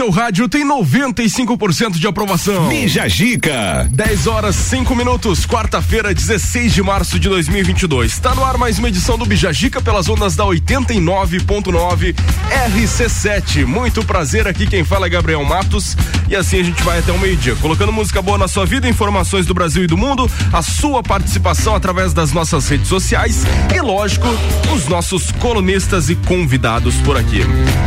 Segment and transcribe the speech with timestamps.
[0.00, 2.68] seu rádio tem 95% de aprovação.
[2.68, 3.86] Bija Gica.
[3.90, 8.10] 10 horas 5 minutos, quarta-feira, 16 de março de 2022.
[8.10, 12.16] Está no ar mais uma edição do Bija Gica pelas ondas da 89.9
[12.74, 13.66] RC7.
[13.66, 15.94] Muito prazer aqui quem fala é Gabriel Matos
[16.30, 19.44] e assim a gente vai até o meio-dia, colocando música boa na sua vida, informações
[19.44, 24.28] do Brasil e do mundo, a sua participação através das nossas redes sociais e lógico,
[24.72, 27.40] os nossos colunistas e convidados por aqui.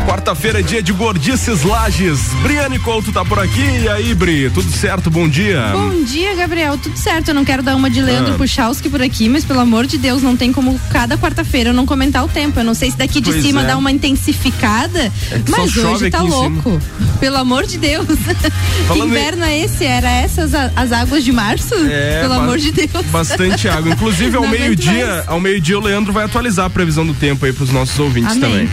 [0.06, 1.64] Quarta-feira é dia de gordices
[2.04, 2.34] lages.
[2.42, 3.62] Briane Couto tá por aqui.
[3.84, 5.10] E aí, Bri, tudo certo?
[5.10, 5.70] Bom dia.
[5.72, 6.78] Bom dia, Gabriel.
[6.78, 7.30] Tudo certo.
[7.30, 8.38] Eu não quero dar uma de Leandro ah.
[8.38, 11.86] Puchalski por aqui, mas pelo amor de Deus, não tem como cada quarta-feira eu não
[11.86, 12.60] comentar o tempo.
[12.60, 13.68] Eu não sei se daqui de pois cima é.
[13.68, 16.80] dá uma intensificada, é mas hoje tá louco.
[17.20, 18.06] Pelo amor de Deus.
[18.92, 19.86] que inverno é esse?
[19.86, 21.74] Era essas as águas de março?
[21.90, 23.06] É, pelo amor de Deus.
[23.12, 23.92] Bastante água.
[23.92, 27.72] Inclusive, ao meio-dia, ao meio-dia o Leandro vai atualizar a previsão do tempo aí pros
[27.72, 28.42] nossos ouvintes Amém.
[28.42, 28.70] também.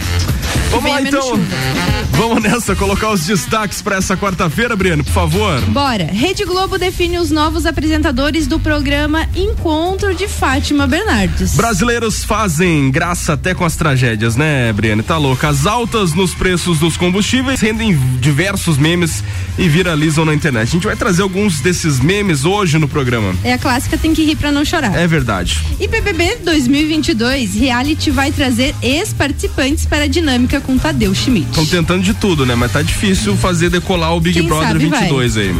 [0.70, 1.40] Vamos lá então.
[2.12, 5.60] Vamos nessa, colocar os destaques para essa quarta-feira, Briano, por favor.
[5.66, 6.04] Bora.
[6.04, 11.54] Rede Globo define os novos apresentadores do programa Encontro de Fátima Bernardes.
[11.54, 15.02] Brasileiros fazem graça até com as tragédias, né, Briane?
[15.02, 15.48] Tá louca.
[15.48, 19.22] As altas nos preços dos combustíveis rendem diversos memes
[19.58, 20.68] e viralizam na internet.
[20.68, 23.34] A gente vai trazer alguns desses memes hoje no programa.
[23.44, 24.96] É a clássica tem que rir para não chorar.
[24.96, 25.60] É verdade.
[25.78, 31.48] E BBB 2022, reality vai trazer ex-participantes para a dinâmica com Tadeu Schmidt.
[31.50, 32.54] Estão tentando de tudo, né?
[32.54, 35.44] Mas tá difícil fazer decolar o Big Quem Brother 22 vai.
[35.44, 35.54] aí.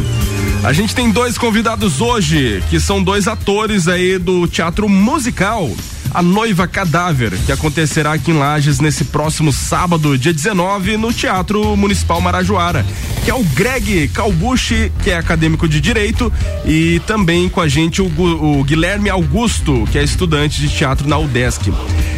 [0.63, 5.69] A gente tem dois convidados hoje, que são dois atores aí do teatro musical.
[6.13, 11.75] A Noiva Cadáver, que acontecerá aqui em Lages nesse próximo sábado, dia 19, no Teatro
[11.77, 12.85] Municipal Marajoara,
[13.23, 16.31] que é o Greg Calbucci, que é acadêmico de Direito,
[16.65, 21.17] e também com a gente o, o Guilherme Augusto, que é estudante de teatro na
[21.17, 21.71] UDESC.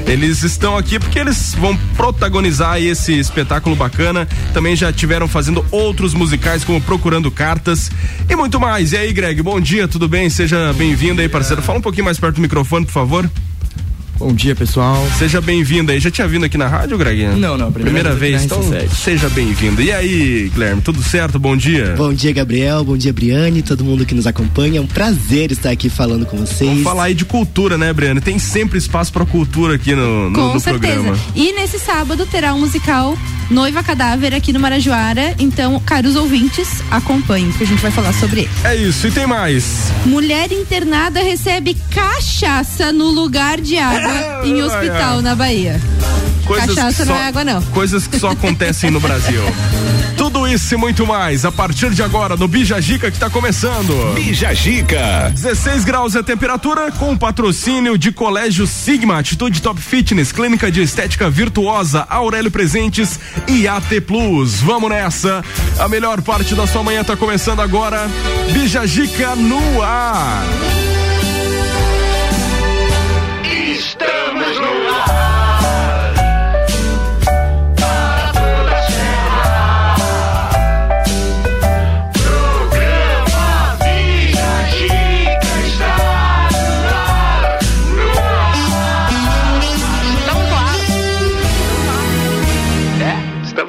[0.07, 4.28] Eles estão aqui porque eles vão protagonizar esse espetáculo bacana.
[4.53, 7.90] Também já tiveram fazendo outros musicais como Procurando Cartas
[8.29, 8.91] e muito mais.
[8.91, 10.29] E aí, Greg, bom dia, tudo bem?
[10.29, 11.62] Seja bem-vindo aí, parceiro.
[11.62, 13.29] Fala um pouquinho mais perto do microfone, por favor.
[14.18, 15.06] Bom dia, pessoal.
[15.18, 16.00] Seja bem-vindo aí.
[16.00, 17.25] Já tinha vindo aqui na rádio, Greg?
[17.35, 17.72] Não, não.
[17.72, 18.62] Primeira, primeira vez, então
[18.96, 19.81] seja bem-vindo.
[19.81, 21.40] E aí, Guilherme, tudo certo?
[21.40, 21.96] Bom dia.
[21.97, 22.84] Bom dia, Gabriel.
[22.84, 23.62] Bom dia, Briane.
[23.62, 24.78] Todo mundo que nos acompanha.
[24.78, 26.69] É um prazer estar aqui falando com vocês.
[26.69, 28.22] Vamos falar aí de cultura, né, Briane?
[28.22, 30.94] Tem sempre espaço para cultura aqui no, no, com no certeza.
[30.94, 31.19] programa.
[31.35, 33.18] E nesse sábado terá um musical
[33.50, 35.35] Noiva Cadáver aqui no Marajoara.
[35.40, 38.50] Então, caros ouvintes, acompanhem, que a gente vai falar sobre ele.
[38.63, 39.91] É isso, e tem mais.
[40.06, 44.03] Mulher internada recebe cachaça no lugar de água
[44.44, 45.80] em hospital na Bahia.
[46.46, 47.62] Coisas Cachaça não é água, não.
[47.62, 49.41] Coisas que só acontecem no Brasil.
[50.18, 54.14] Tudo isso e muito mais a partir de agora no Bija Gica que está começando.
[54.14, 55.31] Bija Gica.
[55.34, 60.81] 16 graus é a temperatura com patrocínio de Colégio Sigma, Atitude Top Fitness, Clínica de
[60.81, 64.62] Estética Virtuosa, Aurélio Presentes e AT Plus.
[64.62, 65.44] Vamos nessa.
[65.80, 68.09] A melhor parte da sua manhã está começando agora.
[68.52, 70.44] Bija Gica no ar.
[73.93, 74.57] Estamos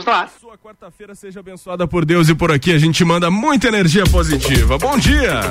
[0.06, 0.30] no ar.
[0.41, 4.78] Sua quarta-feira seja abençoada por Deus e por aqui a gente manda muita energia positiva.
[4.78, 5.42] Bom dia!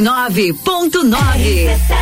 [0.00, 1.94] 99.9.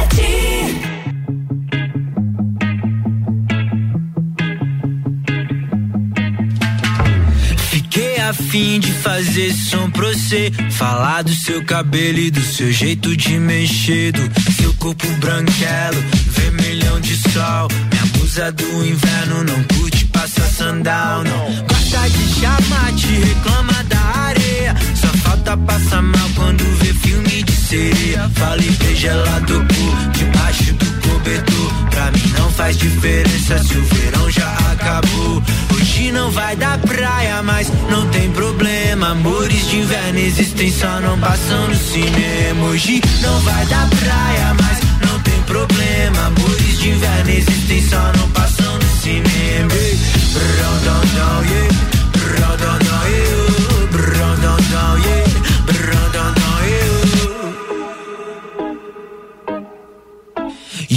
[8.52, 10.52] fim de fazer som pra você.
[10.72, 14.12] Falar do seu cabelo e do seu jeito de mexer.
[14.12, 15.98] Do seu corpo branquelo,
[16.28, 17.68] vermelhão de sol.
[17.90, 21.46] Minha musa do inverno não curte passar sandal, não.
[21.66, 24.76] Gosta de chamar, te reclama da areia.
[24.94, 25.08] Só
[25.42, 28.30] falta passar mal quando vê filme de sereia.
[28.34, 31.72] Fala e beija ela tocou debaixo do cobertor.
[31.90, 35.42] Pra mim não faz diferença se o verão já acabou.
[35.74, 39.10] Hoje não vai dar praia, mas não tem problema.
[39.10, 42.66] Amores de inverno existem, só não passam no cinema.
[42.68, 44.78] Hoje não vai dar praia, mas
[45.08, 46.26] não tem problema.
[46.26, 49.72] Amores de inverno existem, só não passam no cinema.
[50.32, 52.01] Brão, dão, dão, yeah.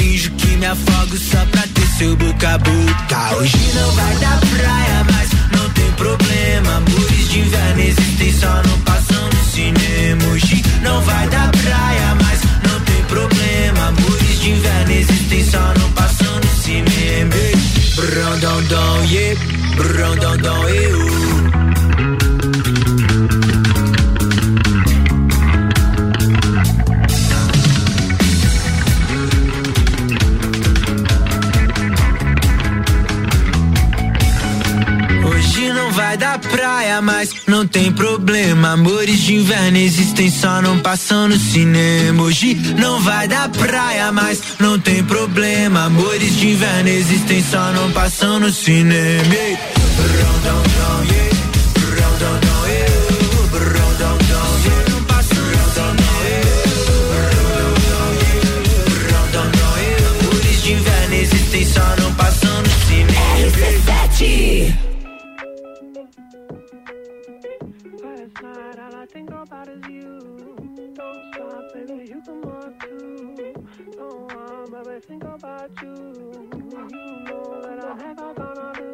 [0.00, 3.36] Finjo que me afogo só pra ter seu boca a boca.
[3.36, 6.76] Hoje não vai dar praia, mas não tem problema.
[6.76, 10.24] Amores de inverno existem, só não passam no cinema.
[10.32, 13.88] Hoje não vai dar praia, mas não tem problema.
[13.88, 17.34] Amores de inverno existem, só não passam no cinema.
[17.96, 19.38] Brão, dão, dão, yeah.
[19.76, 21.39] Brão, dão, dão, eu.
[35.90, 38.74] não vai da praia, mas não tem problema.
[38.74, 42.22] Amores de inverno existem só não passando no cinema.
[42.22, 45.86] Hoje não vai da praia, mas não tem problema.
[45.86, 49.24] Amores de inverno existem só não passando no cinema.
[49.24, 49.50] Amores
[64.18, 64.89] de
[69.12, 70.56] think about is you.
[70.94, 73.54] Don't stop, baby, you can walk too.
[73.96, 76.48] Don't want, baby, think about you.
[76.70, 78.89] You know that I'm never gonna lose.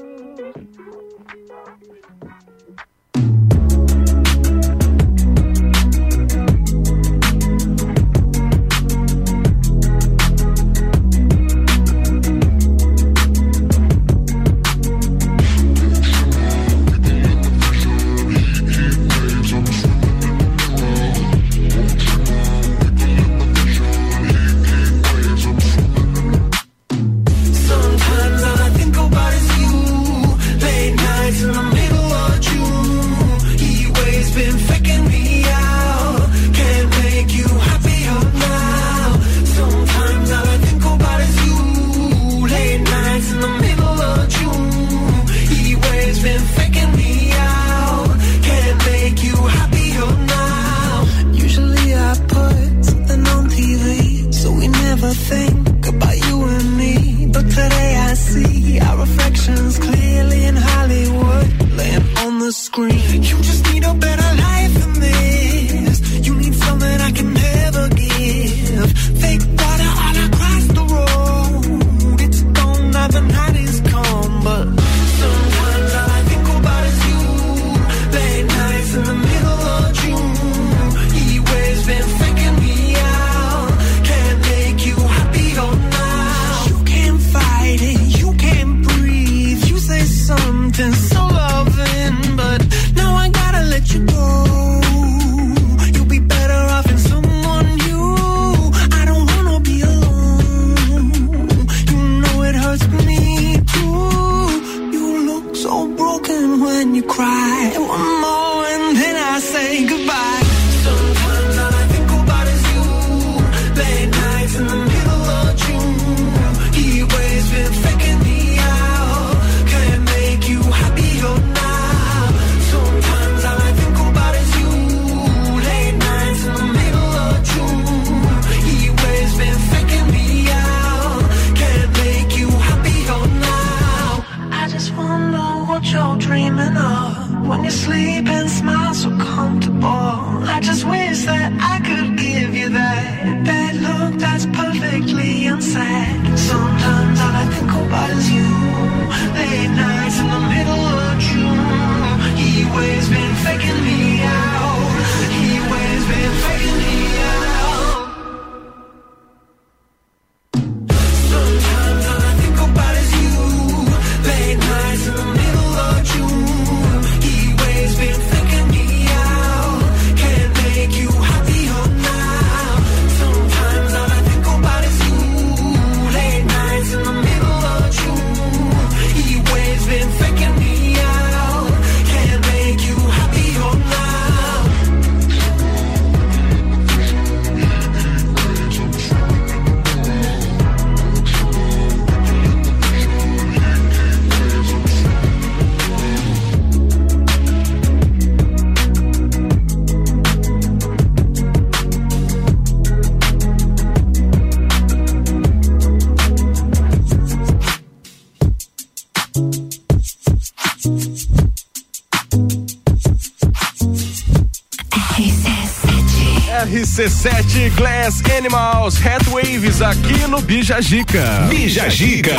[217.00, 221.22] RC7 Glass Animals Headwaves aqui no Bija Gica.
[221.50, 222.34] Bija Gica.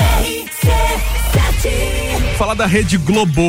[2.40, 3.42] Falar da Rede Globo.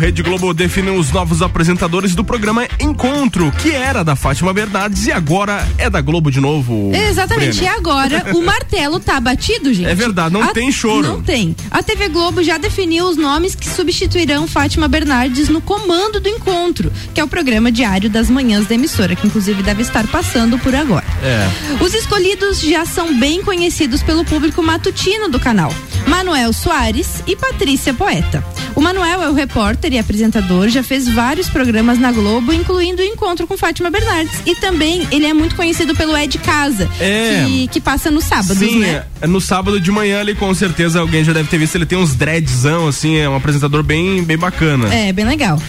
[0.00, 5.12] Rede Globo define os novos apresentadores do programa Encontro, que era da Fátima Bernardes e
[5.12, 6.90] agora é da Globo de novo.
[6.94, 7.58] Exatamente.
[7.58, 7.62] Breno.
[7.62, 9.88] E agora o martelo tá batido, gente.
[9.88, 11.02] É verdade, não A- tem choro.
[11.06, 11.54] Não tem.
[11.82, 16.92] A TV Globo já definiu os nomes que substituirão Fátima Bernardes no comando do encontro,
[17.12, 20.76] que é o programa diário das manhãs da emissora, que inclusive deve estar passando por
[20.76, 21.04] agora.
[21.22, 21.82] É.
[21.82, 25.72] Os escolhidos já são bem conhecidos pelo público matutino do canal.
[26.06, 28.44] Manuel Soares e Patrícia Poeta.
[28.74, 33.04] O Manuel é o repórter e apresentador, já fez vários programas na Globo, incluindo o
[33.04, 34.32] Encontro com Fátima Bernardes.
[34.44, 37.44] E também ele é muito conhecido pelo É de Casa, É.
[37.46, 39.04] que, que passa nos sábados, Sim, né?
[39.20, 41.76] é, no sábado de manhã ali, com certeza alguém já deve ter visto.
[41.76, 44.92] Ele tem uns dreadzão, assim, é um apresentador bem, bem bacana.
[44.92, 45.60] É, bem legal.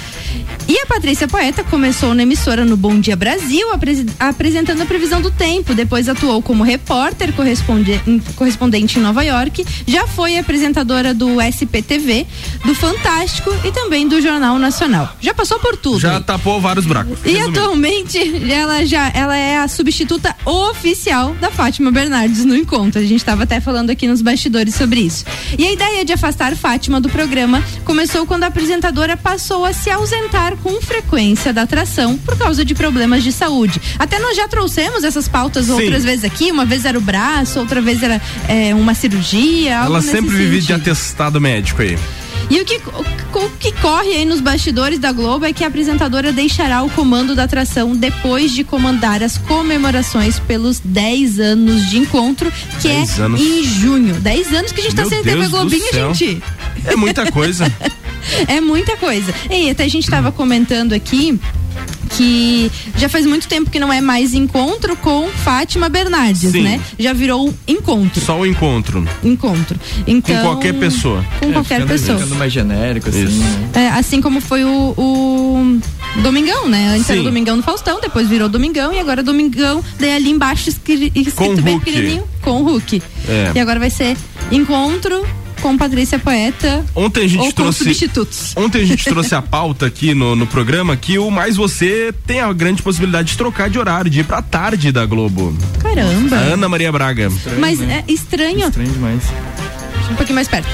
[0.68, 5.22] E a Patrícia Poeta começou na emissora no Bom Dia Brasil, apresi- apresentando a previsão
[5.22, 5.74] do tempo.
[5.74, 8.02] Depois atuou como repórter corresponde-
[8.36, 9.66] correspondente em Nova York.
[9.86, 12.26] Já foi apresentadora do SPTV,
[12.66, 15.16] do Fantástico e também do Jornal Nacional.
[15.22, 16.00] Já passou por tudo.
[16.00, 17.20] Já tapou vários buracos.
[17.26, 17.60] E Resumindo.
[17.60, 23.00] atualmente ela já ela é a substituta oficial da Fátima Bernardes no encontro.
[23.00, 25.26] A gente estava até falando aqui nos bastidores sobre isso.
[25.58, 29.90] E a ideia de afastar Fátima do programa começou quando a apresentadora passou a se
[29.90, 30.23] ausentar
[30.62, 33.82] com frequência da atração por causa de problemas de saúde.
[34.00, 35.74] Até nós já trouxemos essas pautas Sim.
[35.74, 36.52] outras vezes aqui.
[36.52, 39.74] Uma vez era o braço, outra vez era é, uma cirurgia.
[39.74, 41.98] Ela sempre vive de atestado médico aí.
[42.50, 45.68] E o que, o, o que corre aí nos bastidores da Globo é que a
[45.68, 51.98] apresentadora deixará o comando da atração depois de comandar as comemorações pelos 10 anos de
[51.98, 52.52] encontro,
[52.82, 53.42] que 10 é anos.
[53.42, 54.16] em junho.
[54.16, 56.44] 10 anos que a gente Meu tá sem TV Globinho, gente.
[56.86, 57.72] É muita coisa.
[58.48, 59.34] É muita coisa.
[59.50, 61.40] E até a gente tava comentando aqui
[62.16, 66.62] que já faz muito tempo que não é mais encontro com Fátima Bernardes, Sim.
[66.62, 66.80] né?
[67.00, 68.22] Já virou encontro.
[68.24, 69.04] Só o encontro.
[69.24, 69.80] Encontro.
[70.06, 71.26] Então, qualquer pessoa.
[71.40, 72.18] Com qualquer ficando, pessoa.
[72.20, 73.24] Ficando mais genérico, assim.
[73.26, 73.40] Isso.
[73.40, 73.70] né?
[73.74, 75.80] É, assim como foi o, o
[76.22, 76.90] Domingão, né?
[76.90, 77.22] Antes era Sim.
[77.22, 81.12] o Domingão no Faustão, depois virou Domingão e agora é Domingão, daí ali embaixo escri-
[81.16, 83.02] escrito Com bem pequenininho, com o Hulk.
[83.28, 83.52] É.
[83.56, 84.16] E agora vai ser
[84.52, 85.26] Encontro
[85.64, 86.86] com Patrícia Poeta.
[86.94, 87.80] Ontem a gente ou trouxe.
[87.80, 88.54] substitutos.
[88.58, 92.42] Ontem a gente trouxe a pauta aqui no, no programa que o Mais Você tem
[92.42, 95.58] a grande possibilidade de trocar de horário, de ir pra tarde da Globo.
[95.80, 96.36] Caramba.
[96.36, 97.28] A Ana Maria Braga.
[97.28, 98.04] Estranho, Mas né?
[98.06, 98.68] é estranho.
[98.68, 99.24] Estranho demais.
[100.12, 100.68] Um pouquinho mais perto.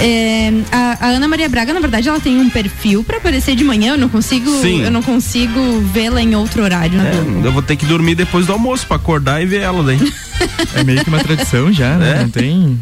[0.00, 3.62] É, a, a, Ana Maria Braga, na verdade, ela tem um perfil para aparecer de
[3.62, 3.92] manhã.
[3.92, 4.82] Eu não consigo, Sim.
[4.82, 6.98] eu não consigo vê-la em outro horário.
[7.00, 10.00] É, eu vou ter que dormir depois do almoço para acordar e ver ela daí.
[10.74, 12.16] é meio que uma tradição já, né?
[12.16, 12.22] É?
[12.22, 12.80] Não tem.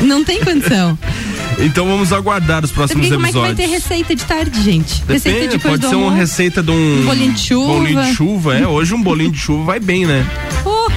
[0.00, 0.98] Não tem condição.
[1.58, 3.32] Então vamos aguardar os próximos episódios.
[3.32, 5.00] Como é que vai ter receita de tarde, gente?
[5.02, 7.72] Depende, receita de pode ser uma receita de um, um bolinho de chuva.
[7.72, 8.66] Bolinho de chuva, é.
[8.66, 10.26] Hoje um bolinho de chuva vai bem, né?
[10.64, 10.88] Oh,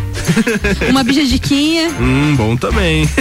[0.90, 1.90] uma bijadiquinha.
[2.00, 3.08] hum, bom também.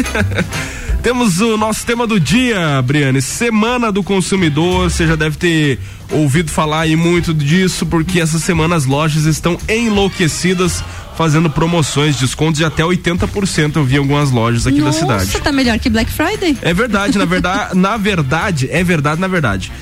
[1.02, 4.90] Temos o nosso tema do dia, Briane, Semana do Consumidor.
[4.90, 5.78] Você já deve ter
[6.10, 10.82] ouvido falar aí muito disso, porque essa semana as lojas estão enlouquecidas
[11.16, 13.76] fazendo promoções, descontos de até 80%.
[13.76, 15.44] Eu vi algumas lojas aqui Nossa, da cidade.
[15.44, 16.56] tá melhor que Black Friday?
[16.62, 19.72] É verdade, na verdade, na verdade, é verdade, na verdade.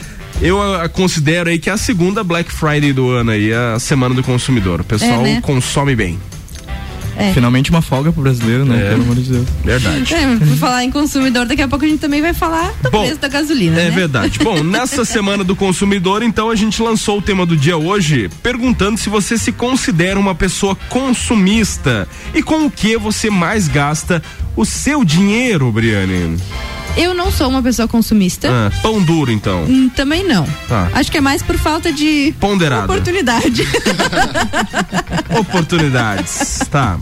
[0.41, 4.15] Eu a, considero aí que é a segunda Black Friday do ano aí, a semana
[4.15, 4.81] do consumidor.
[4.81, 5.41] O pessoal é, né?
[5.43, 6.19] consome bem.
[7.23, 7.33] É.
[7.33, 8.87] Finalmente uma folga pro brasileiro, né?
[8.87, 8.91] É.
[8.91, 9.47] Pelo amor de Deus.
[9.65, 10.15] Verdade.
[10.15, 13.05] É, por falar em consumidor, daqui a pouco a gente também vai falar do Bom,
[13.05, 13.81] preço da gasolina.
[13.81, 13.91] É né?
[13.91, 14.39] verdade.
[14.39, 18.99] Bom, nessa semana do consumidor, então a gente lançou o tema do dia hoje, perguntando
[18.99, 24.23] se você se considera uma pessoa consumista e com o que você mais gasta
[24.57, 26.37] o seu dinheiro, Briane.
[26.97, 28.49] Eu não sou uma pessoa consumista.
[28.51, 29.65] Ah, pão duro, então.
[29.65, 30.47] Hum, também não.
[30.69, 30.91] Tá.
[30.93, 32.85] Acho que é mais por falta de Ponderado.
[32.85, 33.67] oportunidade.
[35.39, 36.61] Oportunidades.
[36.71, 36.99] Tá.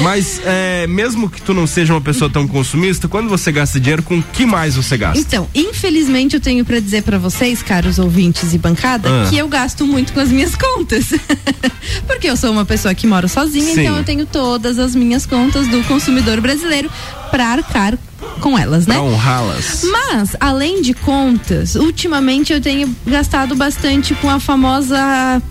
[0.00, 4.02] Mas é, mesmo que tu não seja uma pessoa tão consumista, quando você gasta dinheiro,
[4.02, 5.18] com que mais você gasta?
[5.18, 9.28] Então, infelizmente eu tenho para dizer para vocês, caros ouvintes e bancada, ah.
[9.28, 11.12] que eu gasto muito com as minhas contas.
[12.06, 13.80] Porque eu sou uma pessoa que mora sozinha, Sim.
[13.82, 16.90] então eu tenho todas as minhas contas do consumidor brasileiro
[17.30, 17.98] para arcar
[18.40, 18.94] com elas, né?
[18.94, 19.82] Pra honrá-las.
[19.84, 25.42] Mas, além de contas, ultimamente eu tenho gastado bastante com a famosa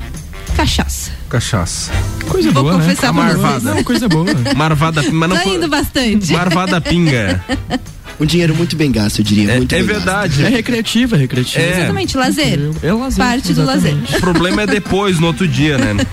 [0.56, 1.12] cachaça.
[1.30, 1.92] Cachaça.
[2.30, 2.84] Coisa Vou boa, né?
[2.84, 3.22] confessar né?
[3.22, 3.76] marvada.
[3.76, 4.26] Não, coisa boa.
[4.56, 6.32] marvada, mas não Tô indo bastante.
[6.32, 7.44] Marvada pinga.
[8.20, 9.52] Um dinheiro muito bem gasto, eu diria.
[9.52, 10.42] É, muito é bem verdade.
[10.42, 10.52] Gasto.
[10.52, 11.64] É recreativa, é recreativa.
[11.64, 11.78] É.
[11.78, 12.60] Exatamente, lazer.
[12.82, 13.26] É lazer.
[13.26, 13.56] Parte exatamente.
[13.56, 14.18] do lazer.
[14.18, 16.06] O problema é depois, no outro dia, né?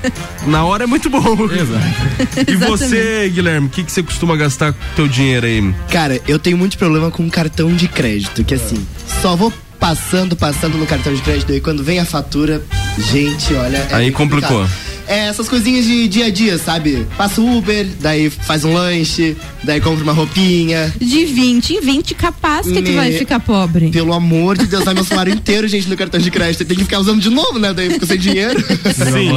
[0.47, 1.21] Na hora é muito bom.
[1.45, 2.51] Exato.
[2.51, 5.75] E você, Guilherme, o que, que você costuma gastar com teu dinheiro aí?
[5.91, 8.87] Cara, eu tenho muito problema com cartão de crédito, que assim,
[9.23, 12.63] só vou passando, passando no cartão de crédito e quando vem a fatura,
[12.99, 13.87] gente, olha.
[13.91, 14.67] É aí complicou.
[15.07, 17.07] É essas coisinhas de dia a dia, sabe?
[17.17, 20.93] Passa o Uber, daí faz um lanche, daí compra uma roupinha.
[20.99, 22.83] De 20 em 20, capaz que Me...
[22.83, 23.91] tu vai ficar pobre.
[23.91, 26.65] Pelo amor de Deus, vai meu salário inteiro, gente, no cartão de crédito.
[26.65, 27.73] Tem que ficar usando de novo, né?
[27.75, 28.61] Daí fica sem dinheiro.
[28.61, 29.35] Sim.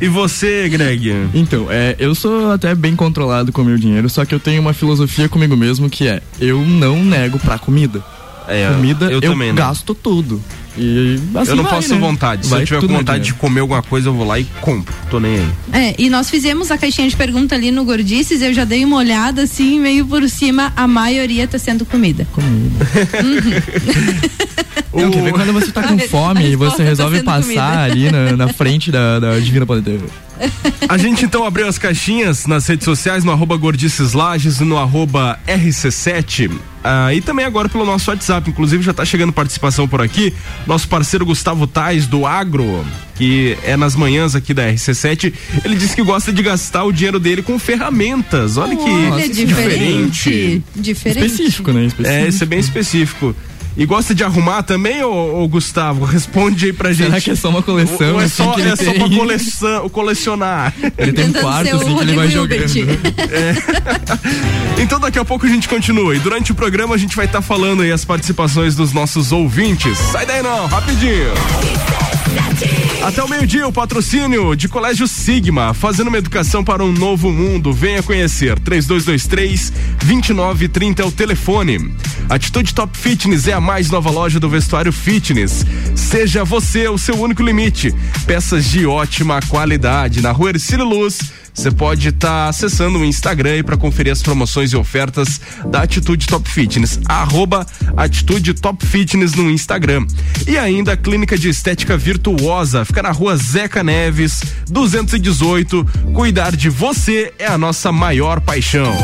[0.00, 1.12] e você, Greg?
[1.34, 4.60] Então, é, eu sou até bem controlado com o meu dinheiro, só que eu tenho
[4.60, 8.02] uma filosofia comigo mesmo que é: eu não nego pra comida.
[8.48, 9.54] É, comida eu, eu também, né?
[9.54, 10.42] gasto tudo.
[10.82, 12.00] E assim eu não vai, posso né?
[12.00, 12.46] vontade.
[12.46, 14.94] Se Vai eu tiver com vontade de comer alguma coisa, eu vou lá e compro.
[15.10, 15.48] Tô nem aí.
[15.74, 18.96] É, e nós fizemos a caixinha de pergunta ali no Gordices, eu já dei uma
[18.96, 22.26] olhada assim, meio por cima, a maioria tá sendo comida.
[22.32, 22.86] Comida.
[23.22, 24.40] Uhum.
[24.92, 27.82] Não, quer ver quando você tá com fome e você tá resolve tá passar comida.
[27.82, 30.00] ali na, na, frente da, da Divina Poder.
[30.88, 35.38] A gente então abriu as caixinhas nas redes sociais, no arroba Gordices Lages, no arroba
[35.46, 36.50] RC7.
[36.82, 38.48] Ah, e também agora pelo nosso WhatsApp.
[38.48, 40.34] Inclusive já está chegando participação por aqui.
[40.70, 45.96] Nosso parceiro Gustavo Tais, do Agro, que é nas manhãs aqui da RC7, ele disse
[45.96, 48.56] que gosta de gastar o dinheiro dele com ferramentas.
[48.56, 49.46] Olha que Olha, diferente.
[49.46, 50.62] diferente.
[50.76, 51.26] Diferente.
[51.26, 51.86] Específico, né?
[51.86, 52.24] Específico.
[52.24, 53.34] É, isso é bem específico.
[53.76, 56.04] E gosta de arrumar também, ô, ô, Gustavo?
[56.04, 57.06] Responde aí pra gente.
[57.06, 58.14] Será que é só uma coleção?
[58.14, 58.86] Ou é assim só, que ele é tem?
[58.86, 60.74] só pra coleção, colecionar?
[60.98, 62.64] Ele tem um quarto assim que ele vai jogando.
[63.30, 64.60] É.
[64.80, 66.16] Então daqui a pouco a gente continua.
[66.16, 69.30] E durante o programa a gente vai estar tá falando aí as participações dos nossos
[69.30, 69.98] ouvintes.
[69.98, 71.34] Sai daí não, rapidinho.
[73.02, 77.72] Até o meio-dia, o patrocínio de Colégio Sigma, fazendo uma educação para um novo mundo.
[77.72, 78.58] Venha conhecer.
[78.58, 79.72] 3223
[80.04, 81.94] 2930 é o telefone.
[82.28, 85.64] Atitude Top Fitness é a mais nova loja do vestuário fitness.
[85.96, 87.94] Seja você o seu único limite.
[88.26, 91.39] Peças de ótima qualidade na Rua Ercílio Luz.
[91.60, 96.26] Você pode estar tá acessando o Instagram para conferir as promoções e ofertas da Atitude
[96.26, 97.66] Top Fitness, arroba
[97.98, 100.06] Atitude Top Fitness no Instagram.
[100.48, 105.84] E ainda a Clínica de Estética Virtuosa, fica na rua Zeca Neves, 218.
[106.14, 108.96] Cuidar de você é a nossa maior paixão.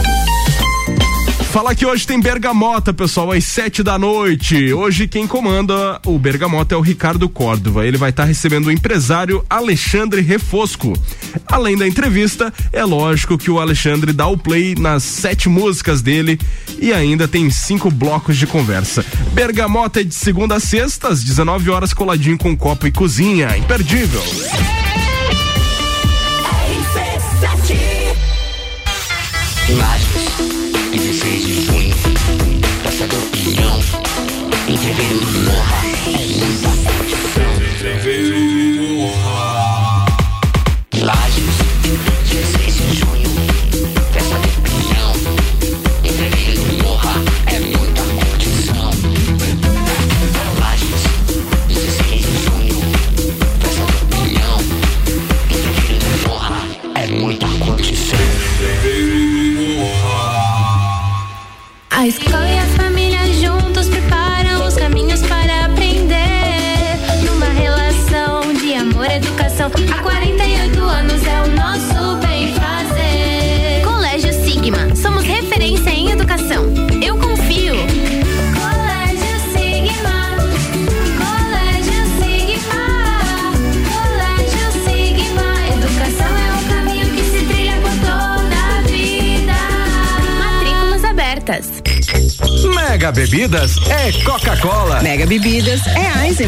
[1.56, 4.74] Falar que hoje tem Bergamota, pessoal, às sete da noite.
[4.74, 7.86] Hoje quem comanda o Bergamota é o Ricardo Córdova.
[7.86, 10.92] Ele vai estar tá recebendo o empresário Alexandre Refosco.
[11.46, 16.38] Além da entrevista, é lógico que o Alexandre dá o play nas sete músicas dele
[16.78, 19.02] e ainda tem cinco blocos de conversa.
[19.32, 23.56] Bergamota é de segunda a sexta, às 19 horas, coladinho com copo e cozinha.
[23.56, 24.20] Imperdível.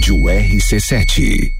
[0.00, 1.59] Rádio RC7.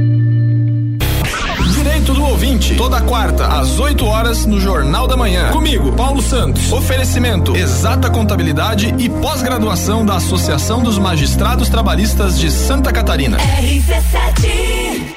[2.51, 5.51] Ouvinte, toda quarta, às 8 horas, no Jornal da Manhã.
[5.51, 6.69] Comigo, Paulo Santos.
[6.69, 13.37] Oferecimento: exata contabilidade e pós-graduação da Associação dos Magistrados Trabalhistas de Santa Catarina.
[13.37, 15.15] RC7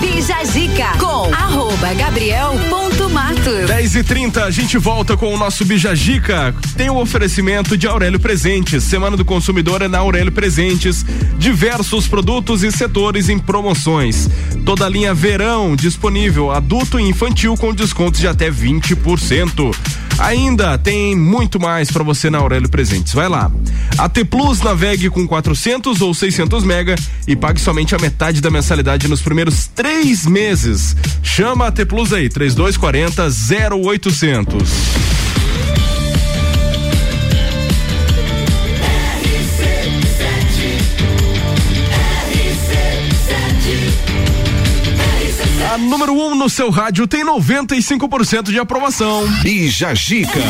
[0.00, 3.66] Bija Zica com arroba Gabriel ponto Matos.
[3.66, 6.54] 10 e 30 a gente volta com o nosso Bijagica.
[6.76, 8.84] Tem o um oferecimento de Aurélio Presentes.
[8.84, 11.04] Semana do Consumidor é na Aurélio Presentes.
[11.38, 14.28] Diversos produtos e setores em promoções.
[14.64, 19.74] Toda a linha verão disponível, adulto e infantil com descontos de até 20%.
[20.18, 23.14] Ainda tem muito mais para você na Aurélio Presentes.
[23.14, 23.50] Vai lá.
[23.96, 26.94] A T Plus navegue com 400 ou 600 mega
[27.26, 30.94] e pague somente a metade da mensalidade nos primeiros três meses.
[31.22, 34.90] Chama a T Plus aí, 3240 0800.
[45.72, 49.24] A número 1 um no seu rádio tem 95% de aprovação.
[49.40, 50.40] Bija Gica.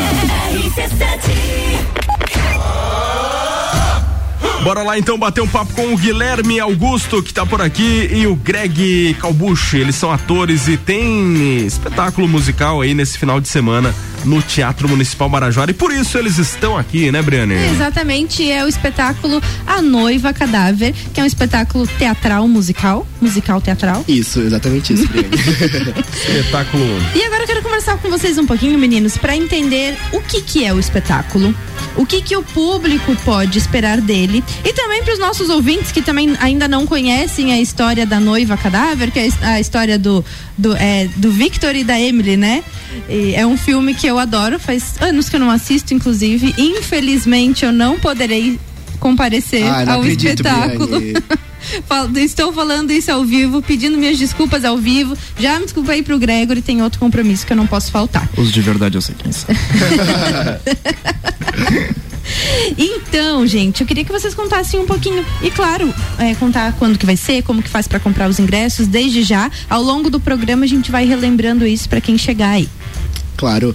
[4.63, 8.27] Bora lá então bater um papo com o Guilherme Augusto, que tá por aqui, e
[8.27, 9.79] o Greg Calbucci.
[9.79, 13.95] Eles são atores e tem espetáculo musical aí nesse final de semana
[14.25, 15.71] no Teatro Municipal Marajora.
[15.71, 17.55] E por isso eles estão aqui, né, Briane?
[17.55, 24.05] exatamente, é o espetáculo A Noiva Cadáver, que é um espetáculo teatral musical, musical teatral.
[24.07, 25.31] Isso, exatamente isso, Briane.
[26.13, 26.85] espetáculo.
[27.15, 30.65] E agora eu quero conversar com vocês um pouquinho, meninos, para entender o que que
[30.65, 31.55] é o espetáculo,
[31.97, 36.03] o que que o público pode esperar dele e também para os nossos ouvintes que
[36.03, 40.25] também ainda não conhecem a história da noiva cadáver, que é a história do
[40.57, 42.63] do, é, do Victor e da Emily, né?
[43.09, 46.55] E é um filme que eu adoro, faz anos que eu não assisto, inclusive.
[46.59, 48.59] Infelizmente eu não poderei
[48.99, 51.01] comparecer ah, ao acredito, espetáculo.
[52.17, 55.17] Estou falando isso ao vivo, pedindo minhas desculpas ao vivo.
[55.39, 58.29] Já me desculpei pro Gregory, tem outro compromisso que eu não posso faltar.
[58.37, 59.55] Os de verdade eu sei quem são.
[62.77, 65.25] Então, gente, eu queria que vocês contassem um pouquinho.
[65.43, 68.87] E claro, é, contar quando que vai ser, como que faz para comprar os ingressos,
[68.87, 69.51] desde já.
[69.69, 72.69] Ao longo do programa a gente vai relembrando isso para quem chegar aí.
[73.37, 73.75] Claro.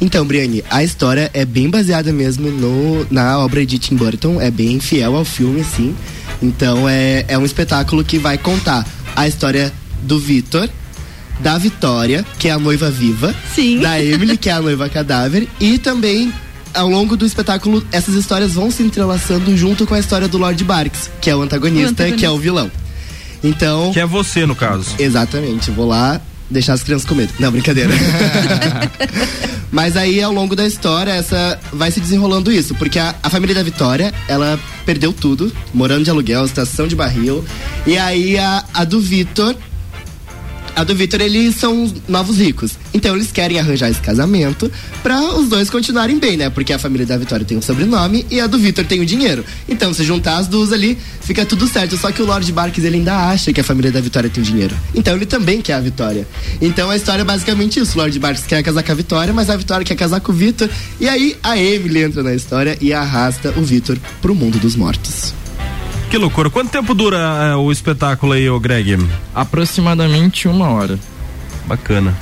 [0.00, 4.50] Então, Briane, a história é bem baseada mesmo no, na obra de Tim Burton, é
[4.50, 5.94] bem fiel ao filme, sim.
[6.42, 10.68] Então é, é um espetáculo que vai contar a história do Vitor,
[11.40, 13.80] da Vitória, que é a noiva viva, Sim.
[13.80, 16.32] da Emily, que é a noiva cadáver, e também
[16.74, 20.62] ao longo do espetáculo, essas histórias vão se entrelaçando junto com a história do Lord
[20.64, 22.18] Barks, que é o antagonista, o antagonista.
[22.18, 22.70] que é o vilão.
[23.42, 23.92] Então.
[23.92, 24.94] Que é você, no caso.
[24.98, 25.70] Exatamente.
[25.70, 27.32] Vou lá deixar as crianças com medo.
[27.38, 27.92] Não, brincadeira.
[29.70, 33.54] Mas aí, ao longo da história, essa vai se desenrolando isso, porque a, a família
[33.54, 37.44] da Vitória, ela perdeu tudo, morando de aluguel, estação de barril.
[37.84, 39.56] E aí a, a do Vitor
[40.74, 42.72] a do Vitor, eles são novos ricos.
[42.92, 44.70] Então eles querem arranjar esse casamento
[45.02, 46.50] para os dois continuarem bem, né?
[46.50, 49.06] Porque a família da Vitória tem o um sobrenome e a do Vitor tem o
[49.06, 49.44] dinheiro.
[49.68, 51.96] Então, se juntar as duas ali, fica tudo certo.
[51.96, 54.76] Só que o Lord Barks, ele ainda acha que a família da Vitória tem dinheiro.
[54.94, 56.26] Então ele também quer a Vitória.
[56.60, 57.96] Então a história é basicamente isso.
[57.96, 60.34] O Lord Barks quer casar com a Vitória, mas a Vitória quer casar com o
[60.34, 60.68] Vitor.
[61.00, 65.43] E aí a Emily entra na história e arrasta o Vitor pro mundo dos mortos.
[66.14, 66.48] Que loucura.
[66.48, 68.96] Quanto tempo dura é, o espetáculo aí, ô Greg?
[69.34, 70.96] Aproximadamente uma hora.
[71.66, 72.16] Bacana.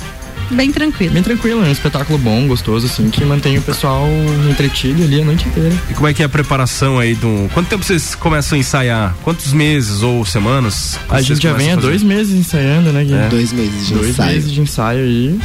[0.51, 1.13] Bem tranquilo.
[1.13, 4.07] Bem tranquilo, é um espetáculo bom, gostoso, assim, que mantém o pessoal
[4.49, 5.73] entretido ali a noite inteira.
[5.89, 7.49] E como é que é a preparação aí do.
[7.53, 9.15] Quanto tempo vocês começam a ensaiar?
[9.23, 10.99] Quantos meses ou semanas?
[11.09, 13.13] A gente já vem há dois meses ensaiando, né, Gui?
[13.13, 13.29] É.
[13.29, 14.29] Dois meses de dois ensaio.
[14.29, 15.39] Dois meses de ensaio aí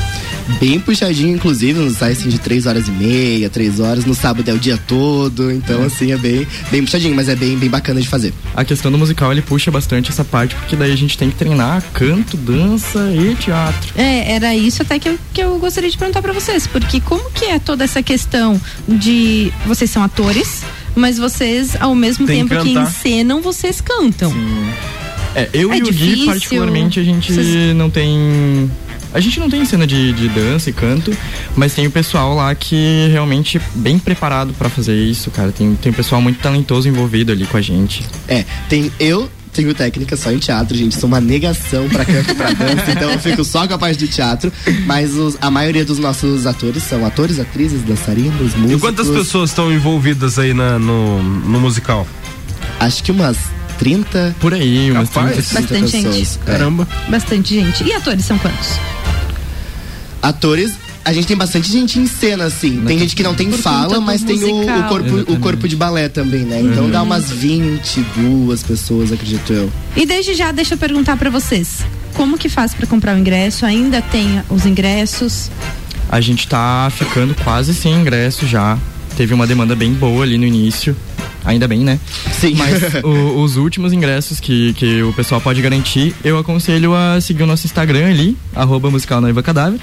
[0.59, 4.49] bem puxadinho, inclusive, nos ensaios assim, de três horas e meia, três horas, no sábado
[4.49, 5.87] é o dia todo, então é.
[5.87, 8.33] assim é bem, bem puxadinho, mas é bem, bem bacana de fazer.
[8.57, 11.37] A questão do musical ele puxa bastante essa parte, porque daí a gente tem que
[11.37, 13.93] treinar canto, dança e teatro.
[13.97, 17.31] É, era isso até que eu, que eu gostaria de perguntar para vocês, porque como
[17.31, 20.63] que é toda essa questão de vocês são atores,
[20.97, 24.33] mas vocês ao mesmo tem tempo que, que encenam, vocês cantam.
[24.33, 24.71] Sim.
[25.35, 26.07] É, eu é e difícil.
[26.07, 27.77] o Gui, particularmente, a gente vocês...
[27.77, 28.71] não tem
[29.13, 31.17] a gente não tem cena de, de dança e canto,
[31.57, 35.51] mas tem o pessoal lá que realmente bem preparado para fazer isso, cara.
[35.51, 38.05] Tem, tem um pessoal muito talentoso envolvido ali com a gente.
[38.27, 40.95] É, tem eu tenho técnica só em teatro, gente.
[40.95, 43.99] Sou uma negação pra canto e pra dança, então eu fico só com a parte
[43.99, 44.53] do teatro.
[44.87, 48.71] Mas os, a maioria dos nossos atores são atores, atrizes, dançarinos, músicos.
[48.71, 52.07] E quantas pessoas estão envolvidas aí na, no, no musical?
[52.79, 53.37] Acho que umas
[53.81, 54.37] 30.
[54.39, 55.33] Por aí, umas Capaz?
[55.33, 56.15] 30, 30 Bastante pessoas.
[56.17, 56.39] gente.
[56.39, 56.89] Caramba.
[57.09, 57.85] Bastante gente.
[57.85, 58.69] E atores são quantos?
[60.21, 60.73] atores
[61.09, 62.83] a gente tem bastante gente em cena, assim.
[62.83, 66.07] Tem gente que não tem fala, mas tem o, o, corpo, o corpo de balé
[66.07, 66.61] também, né?
[66.61, 66.91] Então uhum.
[66.91, 69.73] dá umas 22 pessoas, acredito eu.
[69.97, 71.79] E desde já, deixa eu perguntar para vocês.
[72.13, 73.65] Como que faz para comprar o ingresso?
[73.65, 75.51] Ainda tem os ingressos?
[76.11, 78.79] A gente tá ficando quase sem ingresso já.
[79.17, 80.95] Teve uma demanda bem boa ali no início.
[81.43, 81.99] Ainda bem, né?
[82.39, 82.55] Sim.
[82.55, 87.45] Mas o, os últimos ingressos que, que o pessoal pode garantir, eu aconselho a seguir
[87.45, 89.81] o nosso Instagram ali, arroba musical noiva cadáver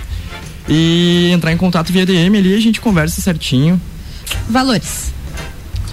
[0.67, 3.79] e entrar em contato via DM ali, a gente conversa certinho.
[4.49, 5.13] Valores.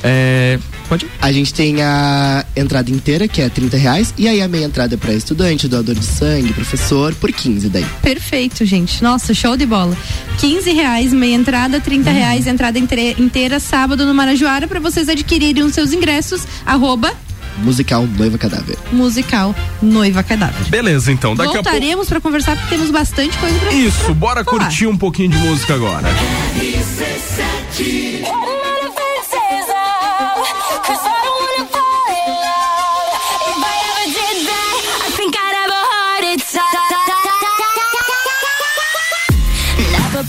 [0.05, 0.59] É,
[0.89, 1.07] pode?
[1.21, 4.99] A gente tem a entrada inteira, que é 30 reais, e aí a meia entrada
[4.99, 7.87] para estudante, doador de sangue, professor, por 15 daí.
[8.03, 9.03] Perfeito, gente.
[9.03, 9.97] Nossa, show de bola.
[10.39, 12.17] 15 reais, meia entrada, 30 uhum.
[12.17, 17.13] reais, entrada inteira, sábado no Marajoara, para vocês adquirirem os seus ingressos, arroba
[17.59, 18.77] musical Noiva Cadáver.
[18.93, 20.67] Musical Noiva Cadáver.
[20.69, 21.35] Beleza, então.
[21.35, 22.09] Daqui Voltaremos a pouco...
[22.09, 24.59] para conversar porque temos bastante coisa pra Isso, bora falar.
[24.65, 26.09] curtir um pouquinho de música agora.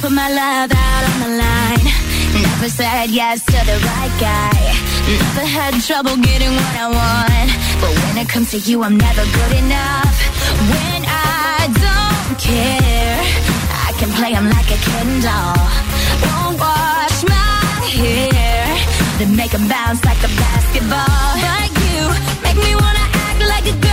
[0.01, 1.85] Put my love out on the line.
[2.43, 4.92] Never said yes to the right guy.
[5.05, 7.51] Never had trouble getting what I want.
[7.81, 10.15] But when it comes to you, I'm never good enough.
[10.71, 13.19] When I don't care,
[13.87, 15.59] I can play them like a Ken doll.
[16.23, 18.63] Won't wash my hair,
[19.19, 21.35] then make them bounce like a basketball.
[21.45, 22.03] But you
[22.41, 23.92] make me wanna act like a girl.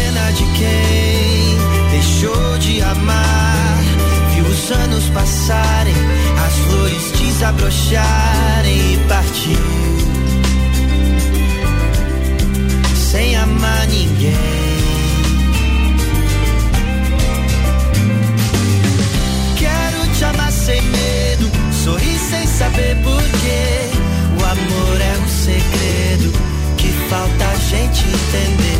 [0.00, 3.78] pena de quem deixou de amar.
[4.34, 5.94] Viu os anos passarem,
[6.46, 9.58] as flores desabrocharem e partir.
[12.94, 14.34] Sem amar ninguém.
[19.58, 21.50] Quero te amar sem medo,
[21.84, 23.90] sorrir sem saber porquê.
[24.38, 26.32] O amor é um segredo
[26.76, 28.79] que falta a gente entender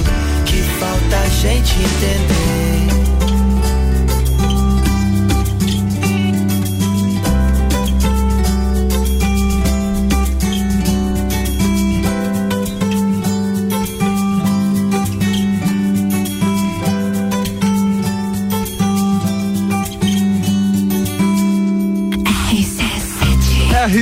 [0.81, 2.90] falta a gente entender.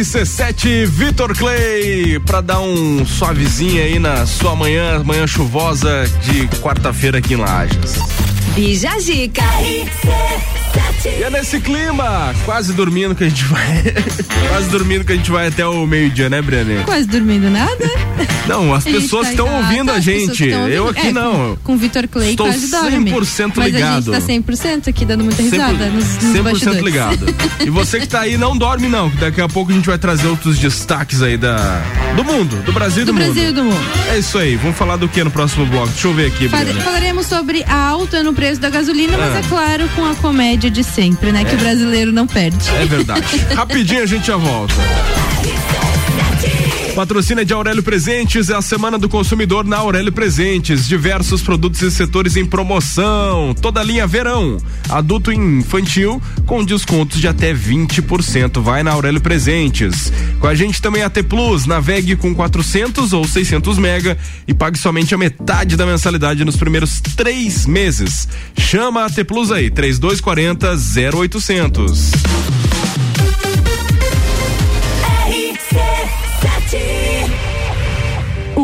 [0.10, 7.20] RC7 Vitor Clay para dar um suavezinho aí na sua manhã, manhã chuvosa de quarta-feira
[7.20, 7.94] aqui em Lages.
[8.56, 9.44] Bija Zica.
[11.06, 13.84] E é nesse clima, quase dormindo que a gente vai.
[14.50, 16.82] quase dormindo que a gente vai até o meio-dia, né, Brené?
[16.86, 17.86] Quase dormindo nada?
[18.48, 20.48] Não, as pessoas tá estão ouvindo a gente.
[20.48, 21.58] Eu aqui é, não.
[21.64, 23.12] Com, o Vitor Clay Estou quase dorme.
[23.12, 24.14] 100% Mas ligado.
[24.14, 27.26] a gente tá 100% aqui dando muita risada 100%, nos, nos 100% ligado.
[27.66, 29.98] e você que tá aí não dorme não, que daqui a pouco a gente vai
[29.98, 31.82] trazer outros destaques aí da
[32.16, 33.26] do mundo, do Brasil e do, do mundo.
[33.26, 33.90] Brasil e do mundo.
[34.12, 34.56] É isso aí.
[34.56, 35.90] Vamos falar do que no próximo bloco?
[35.90, 39.40] Deixa eu ver aqui, Fale, Falaremos sobre a alta no preço da gasolina, mas ah.
[39.40, 41.46] é claro com a comédia de sempre, né, é.
[41.46, 42.70] que o brasileiro não perde.
[42.82, 43.26] É verdade.
[43.56, 44.74] Rapidinho a gente já volta.
[46.96, 50.88] Patrocínio de Aurélio Presentes é a semana do consumidor na Aurélio Presentes.
[50.88, 53.56] Diversos produtos e setores em promoção.
[53.62, 54.58] Toda linha verão,
[54.90, 58.62] adulto e infantil com descontos de até 20%.
[58.62, 60.12] Vai na Aurélio Presentes.
[60.40, 61.66] Com a gente também a T Plus.
[61.66, 64.18] Navegue com 400 ou 600 mega
[64.48, 68.28] e pague somente a metade da mensalidade nos primeiros três meses.
[68.58, 70.76] Chama a T Plus aí, 3240
[71.16, 72.12] 0800.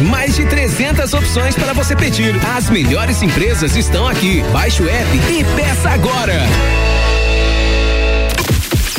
[0.00, 2.34] Mais de 300 opções para você pedir.
[2.56, 4.42] As melhores empresas estão aqui.
[4.52, 6.42] Baixe o app e peça agora.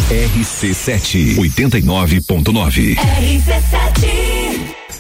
[0.09, 2.95] RC7 89.9.
[2.95, 4.80] RC7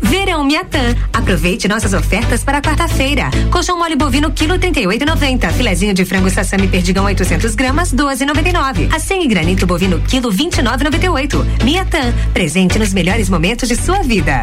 [0.00, 0.94] Verão Miatã.
[1.12, 3.30] Aproveite nossas ofertas para quarta-feira.
[3.50, 5.52] Colchão mole bovino quilo 38,90.
[5.52, 8.94] Filezinho de frango sassami perdigão 800 gramas 12,99.
[8.94, 11.64] Acém e granito bovino quilo 29,98.
[11.64, 12.12] Miatã.
[12.32, 14.42] Presente nos melhores momentos de sua vida.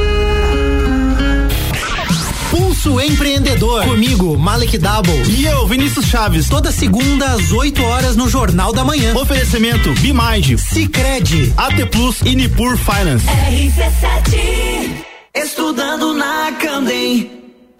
[2.51, 3.85] Pulso Empreendedor.
[3.85, 5.23] Comigo, Malek Double.
[5.27, 6.47] E eu, Vinícius Chaves.
[6.49, 9.15] Toda segunda às 8 horas no Jornal da Manhã.
[9.15, 13.25] Oferecimento Bimind, Cicred, AT Plus e Nipur Finance.
[13.25, 14.91] RC7
[15.33, 17.31] Estudando na Candem,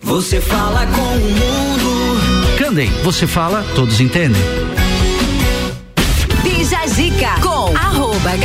[0.02, 2.58] você fala com o mundo.
[2.58, 4.42] Candem, você fala, todos entendem.
[6.42, 8.38] Bija Zica com arroba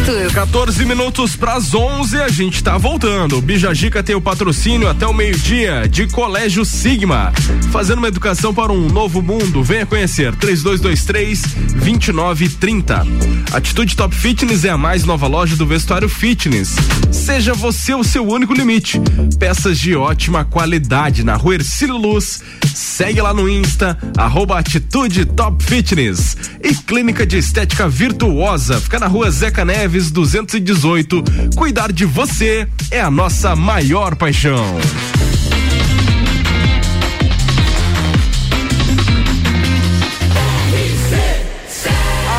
[0.00, 0.30] gabriel.matos.
[0.32, 3.40] 14 minutos para as 11, a gente tá voltando.
[3.40, 7.32] Bijagica tem o patrocínio até o meio-dia de Colégio Sigma.
[7.70, 9.62] Fazendo uma educação para um novo mundo.
[9.62, 11.42] Venha conhecer 3223
[11.84, 13.06] 2930.
[13.52, 16.74] Atitude Top Fitness é a mais nova loja do vestuário fitness.
[17.12, 19.00] Seja você o seu único limite.
[19.38, 22.42] Peças de ótima qualidade na Rua Ercílio Luz.
[22.74, 26.36] Segue lá no Insta, arroba Atitude Top Fitness.
[26.62, 31.24] E Clínica de Estética Virtuosa, fica na rua Zeca Neves 218.
[31.56, 34.64] Cuidar de você é a nossa maior paixão.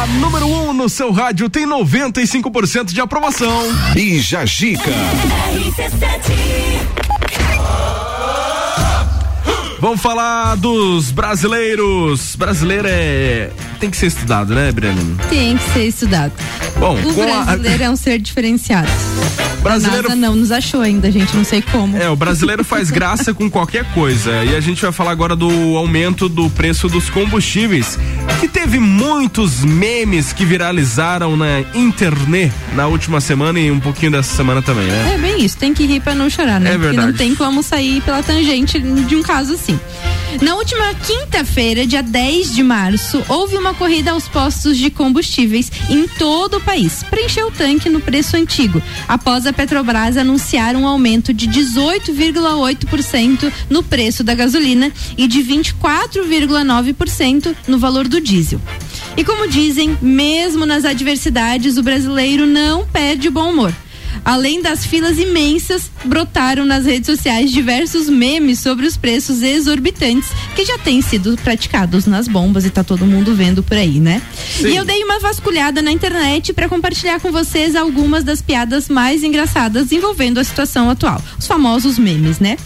[0.01, 3.63] A número 1 um no seu rádio tem 95% de aprovação.
[3.93, 4.91] Bija Gica.
[9.81, 12.35] Vamos falar dos brasileiros.
[12.35, 13.49] Brasileiro é.
[13.81, 15.17] Tem que ser estudado, né, Breno?
[15.27, 16.31] Tem que ser estudado.
[16.79, 17.87] Bom, o brasileiro a...
[17.87, 18.87] é um ser diferenciado.
[19.63, 20.05] Brasileiro...
[20.05, 21.97] A NASA não nos achou ainda, gente, não sei como.
[21.97, 24.43] É, o brasileiro faz graça com qualquer coisa.
[24.45, 27.97] E a gente vai falar agora do aumento do preço dos combustíveis,
[28.39, 34.35] que teve muitos memes que viralizaram na internet na última semana e um pouquinho dessa
[34.35, 35.13] semana também, né?
[35.15, 36.75] É bem isso, tem que rir pra não chorar, né?
[36.75, 36.95] É verdade.
[36.95, 39.79] Porque não tem como sair pela tangente de um caso assim.
[40.39, 46.07] Na última quinta-feira, dia 10 de março, houve uma corrida aos postos de combustíveis em
[46.07, 50.87] todo o país para encher o tanque no preço antigo, após a Petrobras anunciar um
[50.87, 58.61] aumento de 18,8% no preço da gasolina e de 24,9% no valor do diesel.
[59.17, 63.75] E como dizem, mesmo nas adversidades, o brasileiro não perde o bom humor.
[64.23, 70.65] Além das filas imensas, brotaram nas redes sociais diversos memes sobre os preços exorbitantes que
[70.65, 74.21] já têm sido praticados nas bombas e tá todo mundo vendo por aí, né?
[74.57, 74.69] Sim.
[74.69, 79.23] E eu dei uma vasculhada na internet para compartilhar com vocês algumas das piadas mais
[79.23, 82.57] engraçadas envolvendo a situação atual, os famosos memes, né?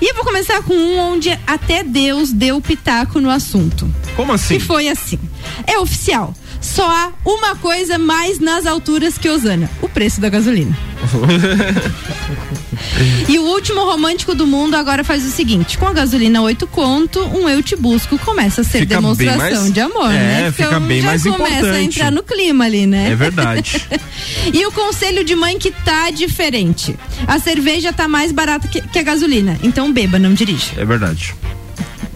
[0.00, 3.92] E eu vou começar com um onde até Deus deu pitaco no assunto.
[4.16, 4.58] Como assim?
[4.58, 5.18] Que foi assim.
[5.66, 6.34] É oficial.
[6.60, 10.76] Só há uma coisa mais nas alturas que Osana: o preço da gasolina.
[13.28, 17.20] e o último romântico do mundo agora faz o seguinte: com a gasolina 8 conto,
[17.20, 20.52] um eu te busco começa a ser fica demonstração mais, de amor, é, né?
[20.52, 21.74] Fica então bem já mais começa importante.
[21.74, 23.10] a entrar no clima ali, né?
[23.10, 23.86] É verdade.
[24.52, 26.94] e o conselho de mãe que tá diferente.
[27.26, 29.58] A cerveja tá mais barata que, que a gasolina.
[29.62, 30.72] Então beba, não dirija.
[30.76, 31.34] É verdade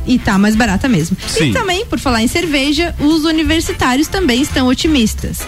[0.07, 1.16] e tá mais barata mesmo.
[1.26, 1.50] Sim.
[1.50, 5.40] E também, por falar em cerveja, os universitários também estão otimistas.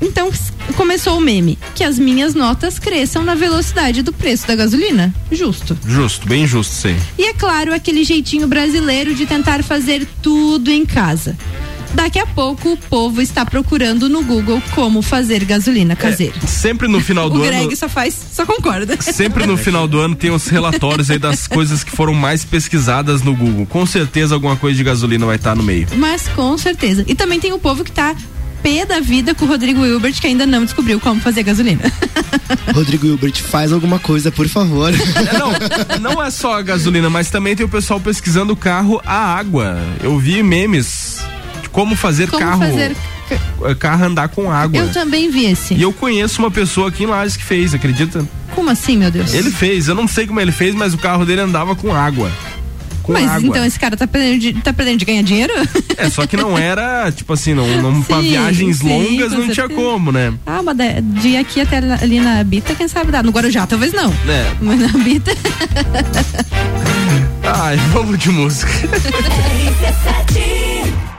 [0.00, 0.30] Então
[0.76, 5.12] começou o meme que as minhas notas cresçam na velocidade do preço da gasolina.
[5.30, 5.76] Justo.
[5.86, 6.96] Justo, bem justo, sim.
[7.18, 11.36] E é claro, aquele jeitinho brasileiro de tentar fazer tudo em casa.
[11.94, 16.34] Daqui a pouco o povo está procurando no Google como fazer gasolina caseira.
[16.42, 17.46] É, sempre no final do o ano.
[17.46, 18.96] O Greg só faz, só concorda.
[19.00, 23.22] Sempre no final do ano tem os relatórios aí das coisas que foram mais pesquisadas
[23.22, 23.66] no Google.
[23.66, 25.86] Com certeza alguma coisa de gasolina vai estar tá no meio.
[25.96, 27.04] Mas com certeza.
[27.06, 28.14] E também tem o povo que está
[28.62, 31.82] pé da vida com o Rodrigo Hilbert, que ainda não descobriu como fazer gasolina.
[32.74, 34.92] Rodrigo Hilbert, faz alguma coisa, por favor.
[34.92, 39.00] É, não, não é só a gasolina, mas também tem o pessoal pesquisando o carro
[39.04, 39.78] a água.
[40.02, 41.18] Eu vi memes
[41.78, 42.60] como fazer como carro.
[42.60, 42.96] Fazer
[43.78, 44.80] carro andar com água.
[44.80, 45.74] Eu também vi esse.
[45.74, 48.26] E eu conheço uma pessoa aqui em Lages que fez, acredita?
[48.52, 49.32] Como assim, meu Deus?
[49.32, 52.32] Ele fez, eu não sei como ele fez, mas o carro dele andava com água.
[53.04, 53.46] Com mas água.
[53.46, 55.52] então esse cara tá perdendo, de, tá perdendo de ganhar dinheiro?
[55.96, 59.68] É, só que não era, tipo assim, não, não pra viagens sim, longas não certeza.
[59.68, 60.34] tinha como, né?
[60.44, 60.76] Ah, mas
[61.22, 63.22] de aqui até ali na Bita, quem sabe dá.
[63.22, 64.12] No Guarujá talvez não.
[64.28, 64.52] É.
[64.60, 65.30] Mas na Bita.
[67.44, 68.68] Ai, vamos de música.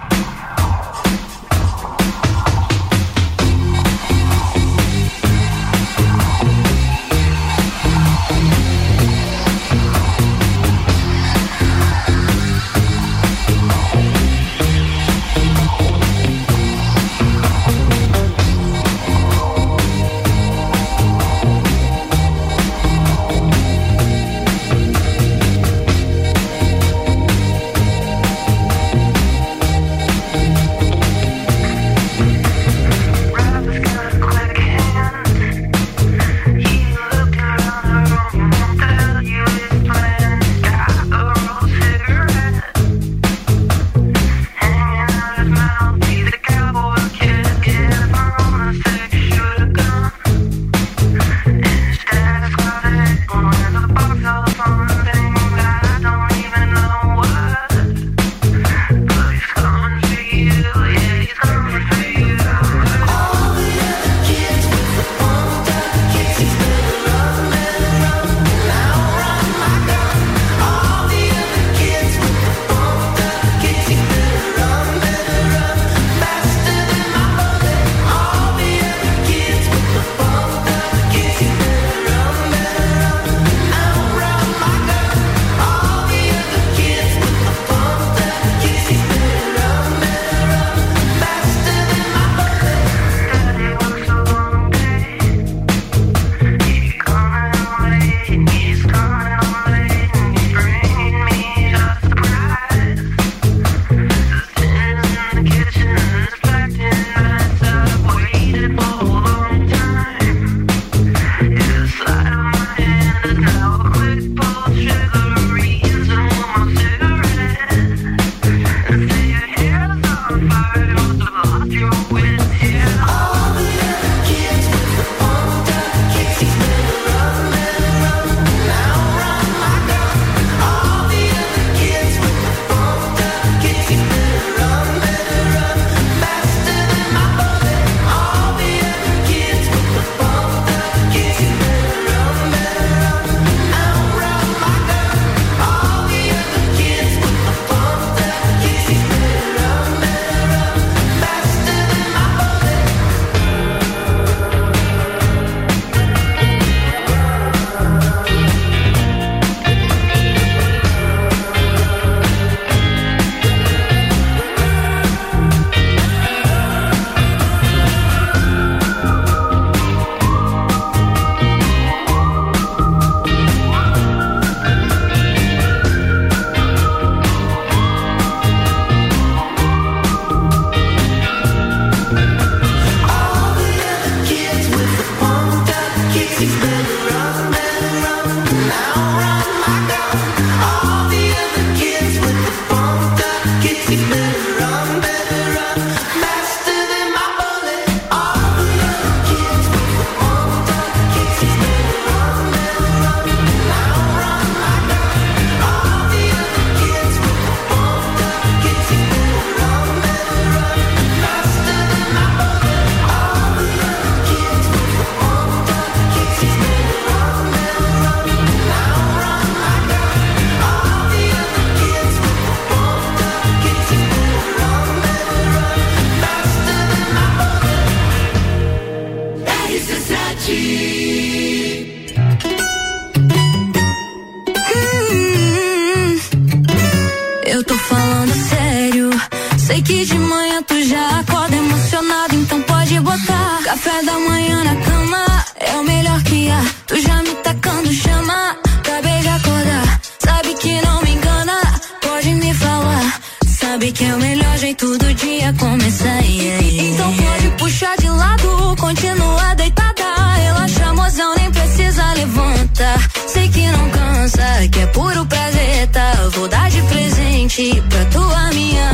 [254.59, 256.91] viagem todo dia começa aí.
[256.91, 260.33] Então pode puxar de lado, continua deitada.
[260.35, 263.09] Relaxa, mozão, nem precisa levantar.
[263.27, 266.11] Sei que não cansa, que é puro prazer, tá?
[266.33, 268.91] Vou dar de presente pra tua minha.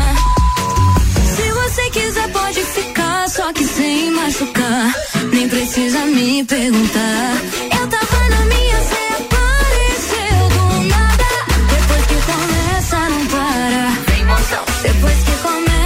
[1.35, 4.93] Se você quiser, pode ficar, só que sem machucar.
[5.33, 7.41] Nem precisa me perguntar.
[7.79, 9.04] Eu tava na minha frente.
[14.85, 14.93] Moção.
[14.93, 15.84] Depois que começa,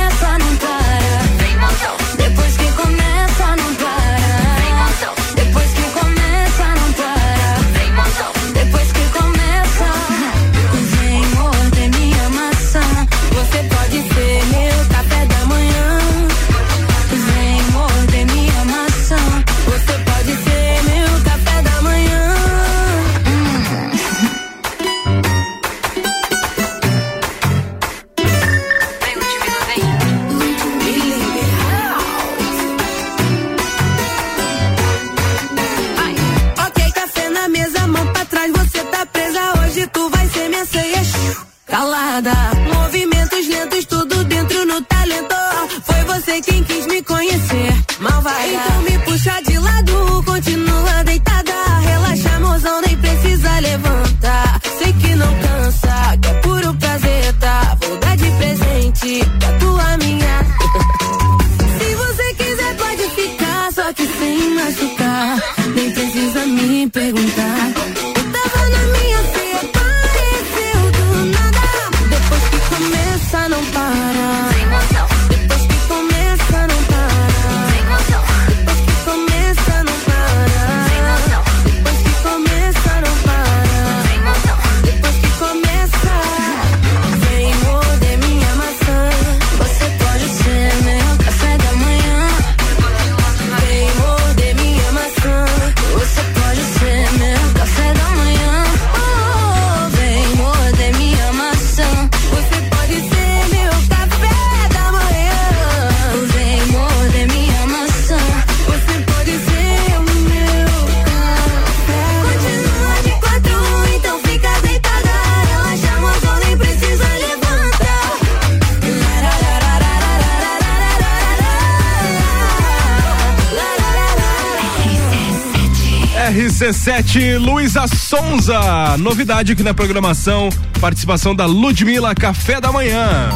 [127.10, 128.96] RC7 Luísa Sonza.
[128.98, 130.50] Novidade aqui na programação.
[130.80, 133.34] Participação da Ludmilla Café da Manhã.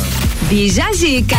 [0.48, 1.36] Bija Zica.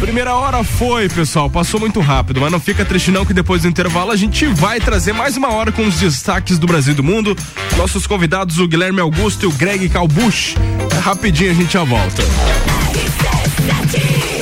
[0.00, 1.48] Primeira hora foi, pessoal.
[1.48, 4.80] Passou muito rápido, mas não fica triste não que depois do intervalo a gente vai
[4.80, 7.36] trazer mais uma hora com os destaques do Brasil e do mundo.
[7.76, 10.56] Nossos convidados, o Guilherme Augusto e o Greg Calbuch.
[10.96, 12.22] É rapidinho a gente já volta.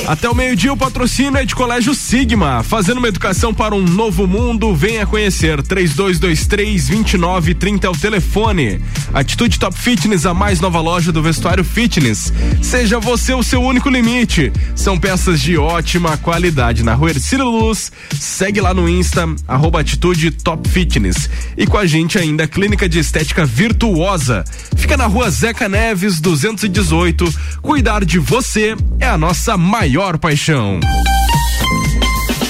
[0.07, 4.25] Até o meio-dia, o patrocínio é de Colégio Sigma, fazendo uma educação para um novo
[4.25, 4.73] mundo.
[4.73, 5.61] Venha conhecer.
[5.61, 8.81] 3223-2930 é o telefone.
[9.13, 12.31] Atitude Top Fitness, a mais nova loja do vestuário fitness.
[12.61, 14.53] Seja você o seu único limite.
[14.77, 16.83] São peças de ótima qualidade.
[16.83, 21.29] Na rua Ercílio Luz, segue lá no Insta, arroba Atitude Top Fitness.
[21.57, 24.45] E com a gente ainda a Clínica de Estética Virtuosa.
[24.77, 27.29] Fica na rua Zeca Neves, 218.
[27.61, 28.73] Cuidar de você
[29.07, 30.81] é a nossa maior paixão.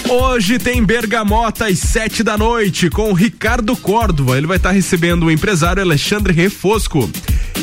[0.10, 4.36] Hoje tem Bergamota às sete da noite com o Ricardo Córdova.
[4.36, 7.08] Ele vai estar recebendo o empresário Alexandre Refosco.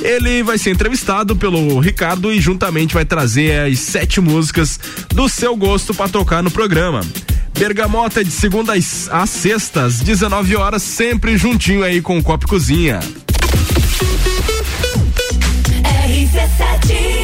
[0.00, 4.78] Ele vai ser entrevistado pelo Ricardo e juntamente vai trazer as sete músicas
[5.08, 7.00] do seu gosto para tocar no programa.
[7.58, 12.46] Bergamota de segunda às às sexta, às 19 horas, sempre juntinho aí com o Copo
[12.46, 13.00] Cozinha.
[16.06, 17.23] RC7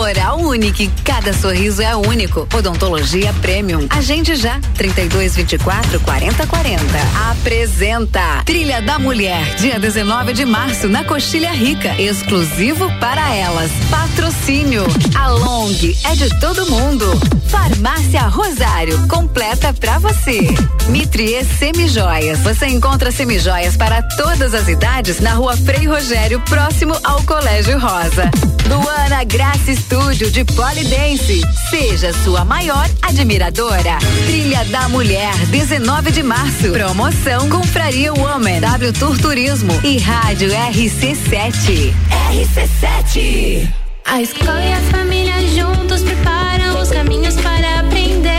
[0.00, 2.48] Oral Unique, cada sorriso é único.
[2.54, 3.86] Odontologia Premium.
[3.90, 4.58] Agende já.
[4.74, 6.82] 32 24 40 40.
[7.30, 12.00] Apresenta Trilha da Mulher, dia 19 de março, na Coxilha Rica.
[12.00, 13.70] Exclusivo para elas.
[13.90, 14.84] Patrocínio.
[15.14, 15.70] A Long
[16.04, 17.06] é de todo mundo.
[17.48, 20.40] Farmácia Rosário, completa pra você.
[20.88, 22.38] Mitrie Semijoias.
[22.38, 28.30] Você encontra semijoias para todas as idades na rua Frei Rogério, próximo ao Colégio Rosa.
[28.66, 31.40] Luana Graça Estúdio de Polidense.
[31.68, 33.98] Seja sua maior admiradora.
[34.24, 36.70] Trilha da Mulher, 19 de março.
[36.70, 41.92] Promoção Confraria Woman, W Tour Turismo e Rádio RC7.
[42.30, 43.68] RC7
[44.04, 48.30] A escola e a família juntos preparam os caminhos para aprender.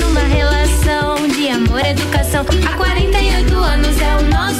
[0.00, 2.44] Numa relação de amor e educação.
[2.66, 4.59] Há 48 anos é o nosso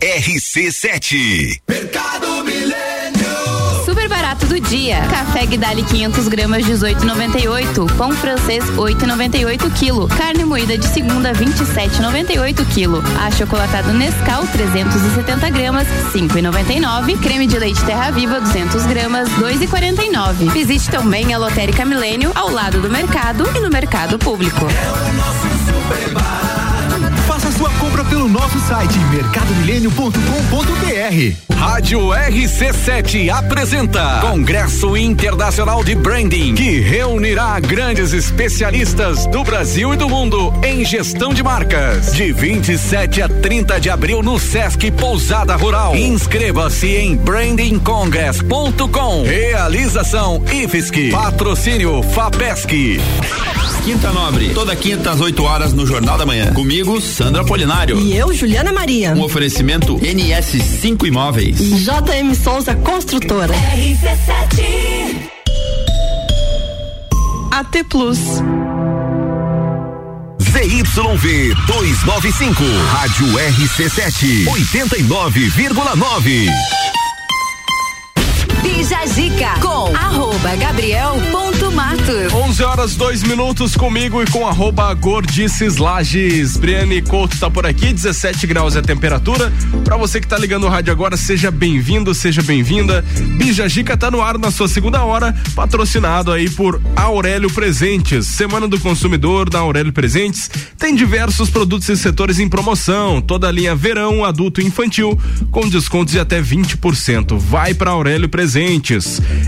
[0.00, 1.60] RC7.
[1.68, 3.84] Mercado Milênio.
[3.84, 5.02] Super barato do dia.
[5.10, 7.96] Café Guidali 500 gramas 18,98.
[7.98, 10.08] Pão francês 8,98 quilo.
[10.08, 13.02] Carne moída de segunda 27,98 quilo.
[13.26, 17.20] Achocolatado Nescau 370 gramas 5,99.
[17.20, 20.50] Creme de leite Terra Viva 200 gramas 2,49.
[20.50, 24.64] Visite também a Lotérica Milênio ao lado do mercado e no mercado público.
[24.64, 26.29] É o nosso super barato.
[28.10, 31.56] Pelo nosso site mercadomilênio.com.br.
[31.56, 40.08] Rádio RC7 apresenta Congresso Internacional de Branding, que reunirá grandes especialistas do Brasil e do
[40.08, 42.12] mundo em gestão de marcas.
[42.12, 45.94] De 27 a 30 de abril no Sesc Pousada Rural.
[45.94, 49.22] Inscreva-se em brandingcongress.com.
[49.24, 51.10] Realização IFSC.
[51.10, 52.98] Patrocínio FAPESC.
[53.84, 56.52] Quinta Nobre, toda quinta às 8 horas no Jornal da Manhã.
[56.52, 57.96] Comigo, Sandra Polinário.
[58.00, 59.12] E eu, Juliana Maria.
[59.12, 61.58] Um oferecimento NS5 Imóveis.
[61.58, 63.52] JM Souza Construtora.
[63.54, 65.28] RC7.
[67.50, 68.18] AT Plus.
[70.40, 76.50] ZYV 295, Rádio RC7, 89,9.
[78.80, 82.32] Zica com arroba Gabriel ponto Matos.
[82.32, 86.56] 11 horas 2 minutos comigo e com arroba Gordices Lages.
[86.56, 89.52] Briane Couto tá por aqui, 17 graus é a temperatura.
[89.84, 93.04] Para você que tá ligando o rádio agora, seja bem-vindo, seja bem-vinda.
[93.36, 98.26] Bija Zica tá no ar na sua segunda hora, patrocinado aí por Aurélio Presentes.
[98.28, 103.20] Semana do Consumidor da Aurélio Presentes tem diversos produtos e setores em promoção.
[103.20, 105.18] Toda a linha verão, adulto e infantil
[105.50, 107.36] com descontos de até 20%.
[107.36, 108.69] Vai para Aurélio Presentes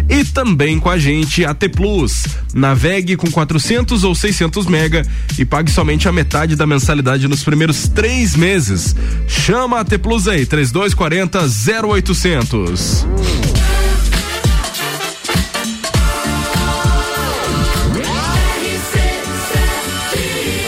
[0.08, 2.24] E também com a gente a T Plus.
[2.54, 5.06] Navegue com 400 ou 600 mega
[5.38, 8.96] e pague somente a metade da mensalidade nos primeiros três meses.
[9.28, 11.38] Chama a T Plus aí, 3240
[11.86, 13.06] 0800.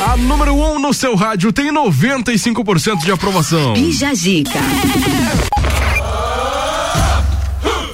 [0.07, 3.73] A número 1 um no seu rádio tem 95% de aprovação.
[3.73, 4.61] Bija Gica.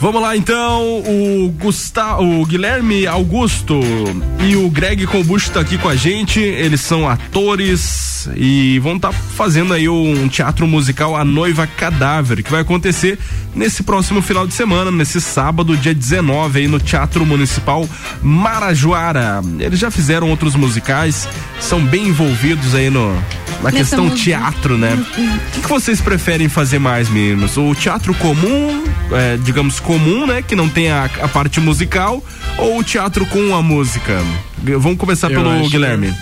[0.01, 3.78] Vamos lá então, o Gustavo, o Guilherme Augusto
[4.42, 6.40] e o Greg Combusto tá aqui com a gente.
[6.40, 12.42] Eles são atores e vão estar tá fazendo aí um teatro musical A Noiva Cadáver,
[12.42, 13.18] que vai acontecer
[13.55, 17.86] nesse próximo final de semana, nesse sábado, dia 19, aí no Teatro Municipal
[18.22, 19.42] Marajoara.
[19.59, 21.28] Eles já fizeram outros musicais,
[21.61, 23.14] são bem envolvidos aí no
[23.62, 24.94] na questão teatro, né?
[24.94, 27.57] O que, que, vocês preferem fazer mais, meninos?
[27.57, 30.41] O teatro comum, é, digamos, comum, né?
[30.41, 32.22] Que não tem a, a, parte musical
[32.57, 34.22] ou o teatro com a música?
[34.78, 36.14] Vamos começar eu pelo Guilherme.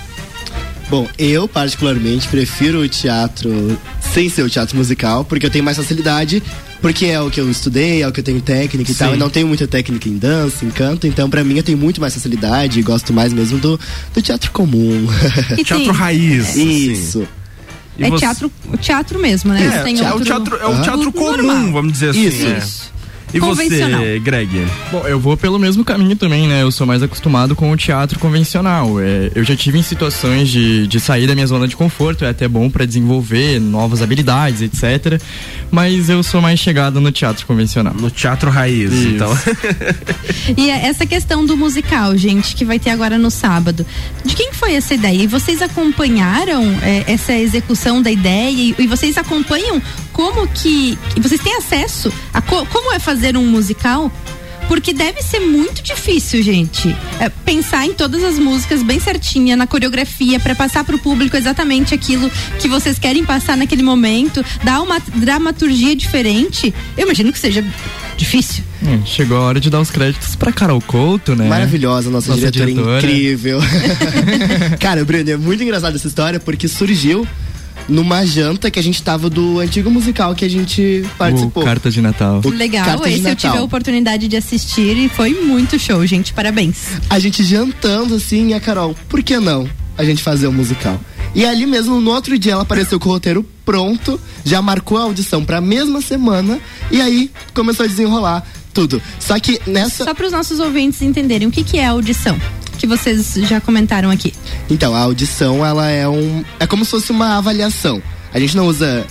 [0.88, 5.76] Bom, eu particularmente prefiro o teatro sem ser o teatro musical, porque eu tenho mais
[5.76, 6.42] facilidade,
[6.80, 9.00] porque é o que eu estudei, é o que eu tenho técnica e Sim.
[9.00, 9.10] tal.
[9.10, 12.00] Eu não tenho muita técnica em dança, em canto, então para mim eu tenho muito
[12.00, 13.78] mais facilidade e gosto mais mesmo do,
[14.14, 15.06] do teatro comum.
[15.62, 16.56] teatro tem, raiz.
[16.56, 17.18] Isso.
[17.18, 17.28] Assim.
[17.98, 18.20] E é você...
[18.20, 19.84] teatro, teatro mesmo, né?
[19.84, 21.72] É, é, o teatro, é o teatro comum, normal.
[21.72, 22.28] vamos dizer assim.
[22.28, 22.46] Isso.
[22.94, 22.98] É.
[23.32, 24.66] E você, Greg?
[24.90, 26.62] Bom, eu vou pelo mesmo caminho também, né?
[26.62, 28.98] Eu sou mais acostumado com o teatro convencional.
[29.00, 32.30] É, eu já tive em situações de, de sair da minha zona de conforto, é
[32.30, 35.20] até bom para desenvolver novas habilidades, etc.
[35.70, 37.94] Mas eu sou mais chegado no teatro convencional.
[37.94, 39.08] No teatro raiz, Isso.
[39.08, 39.38] então.
[40.56, 43.84] e essa questão do musical, gente, que vai ter agora no sábado.
[44.24, 45.22] De quem foi essa ideia?
[45.22, 48.50] E vocês acompanharam é, essa execução da ideia?
[48.50, 50.98] E, e vocês acompanham como que.
[51.20, 54.10] Vocês têm acesso a co, como é fazer um musical?
[54.68, 56.94] Porque deve ser muito difícil, gente.
[57.18, 61.36] É, pensar em todas as músicas bem certinha, na coreografia, para passar para o público
[61.36, 66.72] exatamente aquilo que vocês querem passar naquele momento, dar uma dramaturgia diferente.
[66.98, 67.64] Eu imagino que seja
[68.18, 68.62] difícil.
[68.86, 71.48] É, chegou a hora de dar os créditos para Carol Couto, né?
[71.48, 72.98] Maravilhosa, nossa, nossa diretora, diretora.
[72.98, 73.60] incrível.
[74.78, 77.26] Cara, Bruno, é muito engraçada essa história porque surgiu
[77.88, 81.62] numa janta que a gente tava do antigo musical que a gente participou.
[81.62, 82.40] O Carta de Natal.
[82.44, 86.32] O Legal, Carta esse eu tive a oportunidade de assistir e foi muito show, gente.
[86.32, 86.76] Parabéns.
[87.08, 91.00] A gente jantando assim, e a Carol, por que não a gente fazer um musical?
[91.34, 95.02] E ali mesmo, no outro dia, ela apareceu com o roteiro pronto, já marcou a
[95.02, 96.58] audição pra mesma semana,
[96.90, 99.02] e aí começou a desenrolar tudo.
[99.18, 100.04] Só que nessa.
[100.04, 102.38] Só para os nossos ouvintes entenderem o que, que é audição
[102.78, 104.32] que vocês já comentaram aqui?
[104.70, 106.44] Então, a audição, ela é um.
[106.58, 108.02] É como se fosse uma avaliação.
[108.32, 109.06] A gente não usa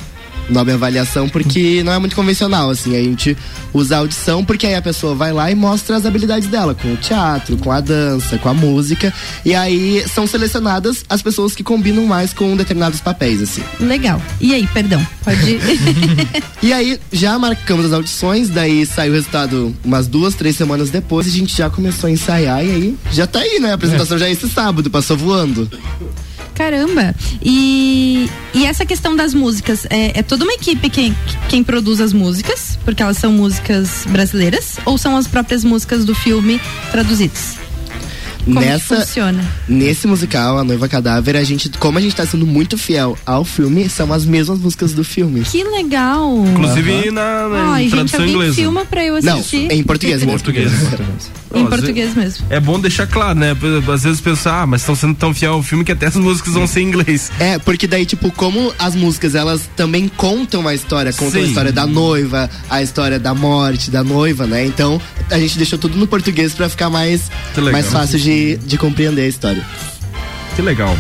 [0.50, 2.96] nome avaliação porque não é muito convencional, assim.
[2.96, 3.38] A gente
[3.74, 6.94] usa a audição porque aí a pessoa vai lá e mostra as habilidades dela com
[6.94, 9.14] o teatro, com a dança, com a música.
[9.46, 13.64] E aí são selecionadas as pessoas que combinam mais com determinados papéis, assim.
[13.80, 14.22] Legal.
[14.40, 15.60] E aí, perdão, pode.
[16.62, 21.28] e aí, já marcamos as audições, daí saiu o resultado umas duas, três semanas depois,
[21.28, 23.72] a gente já começou a ensaiar e aí já tá aí, né?
[23.72, 24.20] A apresentação é.
[24.20, 25.70] já é esse sábado, passou voando.
[26.58, 27.14] Caramba!
[27.40, 31.16] E, e essa questão das músicas, é, é toda uma equipe quem,
[31.48, 36.16] quem produz as músicas, porque elas são músicas brasileiras, ou são as próprias músicas do
[36.16, 36.60] filme
[36.92, 37.67] traduzidas?
[38.48, 39.46] Como Nessa, funciona?
[39.68, 43.44] Nesse musical, A Noiva Cadáver, a gente, como a gente tá sendo muito fiel ao
[43.44, 45.42] filme, são as mesmas músicas do filme.
[45.42, 46.46] Que legal!
[46.48, 47.12] Inclusive uhum.
[47.12, 48.56] na, na Ai, tradução gente, inglesa.
[48.56, 49.68] filma pra eu assistir.
[49.68, 50.24] Não, em português.
[50.24, 50.72] Em português.
[51.54, 52.46] em português mesmo.
[52.50, 53.56] É bom deixar claro, né?
[53.94, 56.54] Às vezes pensar, ah, mas estão sendo tão fiel ao filme que até as músicas
[56.54, 57.32] vão ser em inglês.
[57.40, 61.40] É, porque daí, tipo, como as músicas, elas também contam a história, contam Sim.
[61.40, 64.66] a história da noiva, a história da morte da noiva, né?
[64.66, 67.30] Então, a gente deixou tudo no português para ficar mais,
[67.72, 69.66] mais fácil de, de compreender a história.
[70.56, 70.96] Que legal.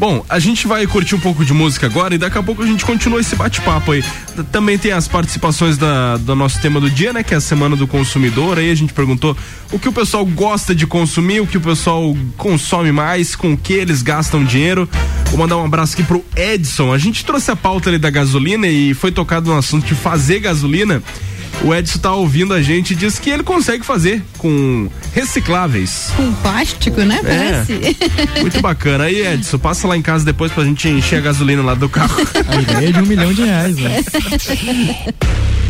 [0.00, 2.66] Bom, a gente vai curtir um pouco de música agora e daqui a pouco a
[2.66, 4.02] gente continua esse bate-papo aí.
[4.50, 7.22] Também tem as participações da, do nosso tema do dia, né?
[7.22, 8.56] Que é a Semana do Consumidor.
[8.56, 9.36] Aí a gente perguntou
[9.70, 13.58] o que o pessoal gosta de consumir, o que o pessoal consome mais, com o
[13.58, 14.88] que eles gastam dinheiro.
[15.26, 16.94] Vou mandar um abraço aqui pro Edson.
[16.94, 20.40] A gente trouxe a pauta ali da gasolina e foi tocado no assunto de fazer
[20.40, 21.02] gasolina.
[21.62, 26.10] O Edson tá ouvindo a gente e diz que ele consegue fazer com recicláveis.
[26.16, 27.20] Com plástico, né?
[27.22, 27.72] Parece.
[28.36, 28.40] É.
[28.40, 29.04] Muito bacana.
[29.04, 32.16] Aí, Edson, passa lá em casa depois pra gente encher a gasolina lá do carro.
[32.48, 34.00] A ideia é de um milhão de reais, né?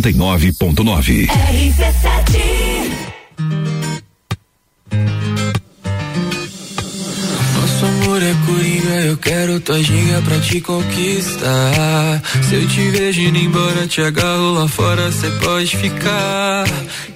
[0.00, 1.26] 89.9.
[1.26, 2.40] RC7
[7.54, 9.76] Nosso amor é coringa, eu quero tua
[10.24, 12.22] pra te conquistar.
[12.42, 16.64] Se eu te vejo indo embora, te agarro lá fora, cê pode ficar.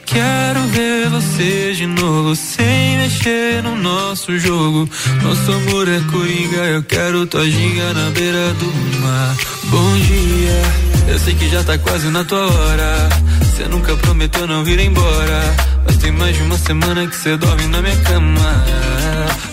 [0.04, 4.86] Quero ver você de novo, sem mexer no nosso jogo.
[5.22, 7.46] Nosso amor é coringa, eu quero tua
[7.94, 9.36] na beira do mar.
[9.70, 10.95] Bom dia.
[11.08, 13.08] Eu sei que já tá quase na tua hora.
[13.40, 15.54] Você nunca prometeu não vir embora.
[15.84, 18.64] Mas tem mais de uma semana que você dorme na minha cama.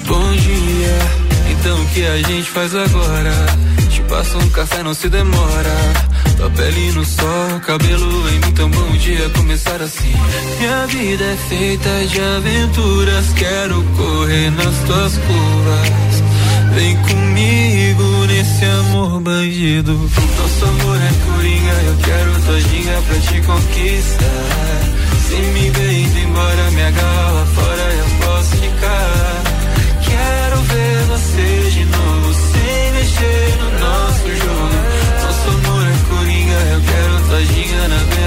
[0.05, 0.97] Bom dia,
[1.51, 3.31] então o que a gente faz agora?
[3.89, 5.93] Te passo um café, não se demora.
[6.35, 10.13] Tua pele no sol, cabelo em mim, tão bom dia começar assim.
[10.59, 16.23] Minha vida é feita de aventuras, quero correr nas tuas curvas.
[16.75, 19.93] Vem comigo nesse amor bandido.
[19.93, 24.81] Nosso amor é coringa, eu quero todinha pra te conquistar.
[25.27, 29.43] Se me indo embora, me agarra fora, eu posso ficar.
[30.01, 34.77] Quero ver você de novo, sem mexer no nosso jogo.
[35.21, 38.22] Nosso amor é coringa, eu quero todinha na beira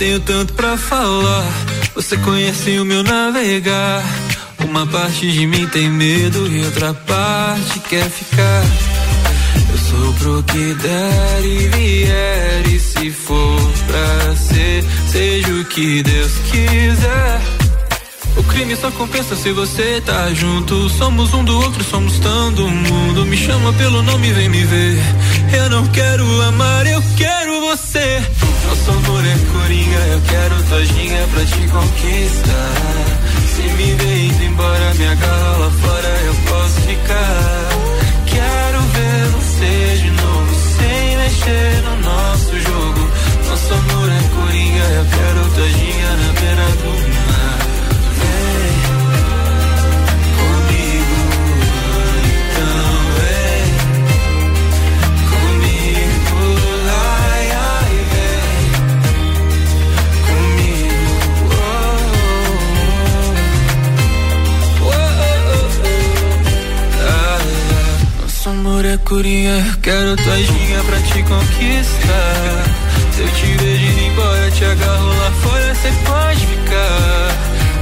[0.00, 1.46] tenho tanto pra falar.
[1.94, 4.02] Você conhece o meu navegar.
[4.64, 8.64] Uma parte de mim tem medo e outra parte quer ficar.
[9.70, 12.66] Eu sou pro que der e vier.
[12.68, 17.40] E se for pra ser, seja o que Deus quiser.
[18.38, 20.88] O crime só compensa se você tá junto.
[20.88, 23.26] Somos um do outro, somos do mundo.
[23.26, 24.98] Me chama pelo nome, vem me ver.
[25.52, 28.22] Eu não quero amar, eu quero você.
[28.70, 33.18] Nosso amor é coringa, eu quero tua ginga pra te conquistar.
[33.48, 37.68] Se me ver indo embora, me agarra lá fora, eu posso ficar.
[38.26, 43.10] Quero ver você de novo, sem mexer no nosso jogo.
[43.48, 47.09] Nosso amor é coringa, eu quero tua ginga na beira do
[68.70, 72.64] amor é curinha, quero tua ginga pra te conquistar.
[73.12, 77.34] Se eu te vejo indo embora, te agarro lá fora, cê pode ficar.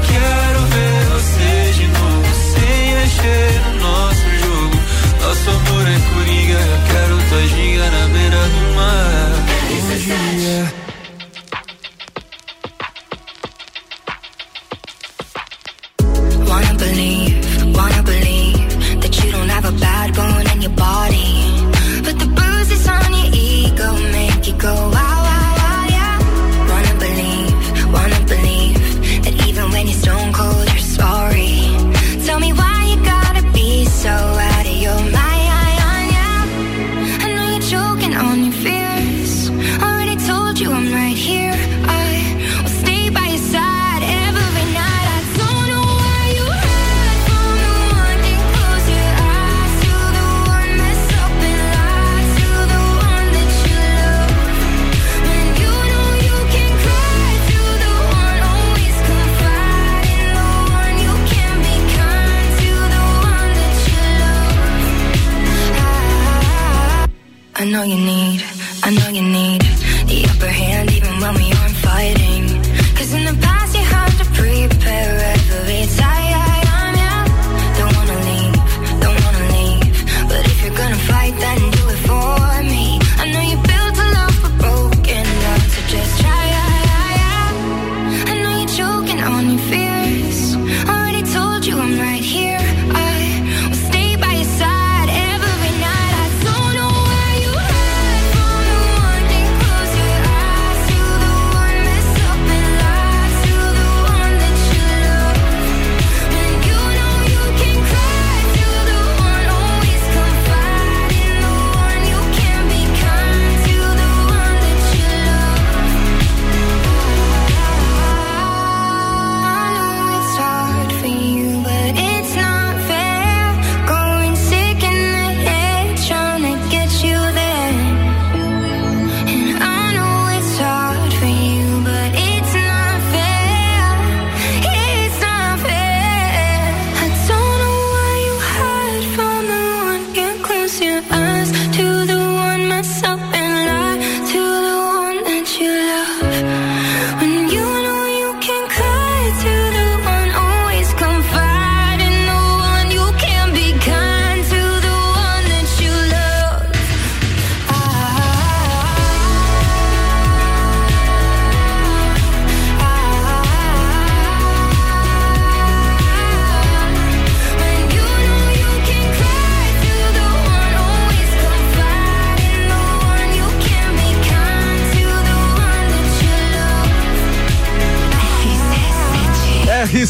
[0.08, 4.76] Quero ver você de novo, sem mexer no nosso jogo.
[5.20, 9.30] Nosso amor é coringa, quero tua ginga na beira do mar.
[10.08, 10.72] Bom dia.
[17.74, 21.67] Wanna believe that you don't have a bad bone in your body.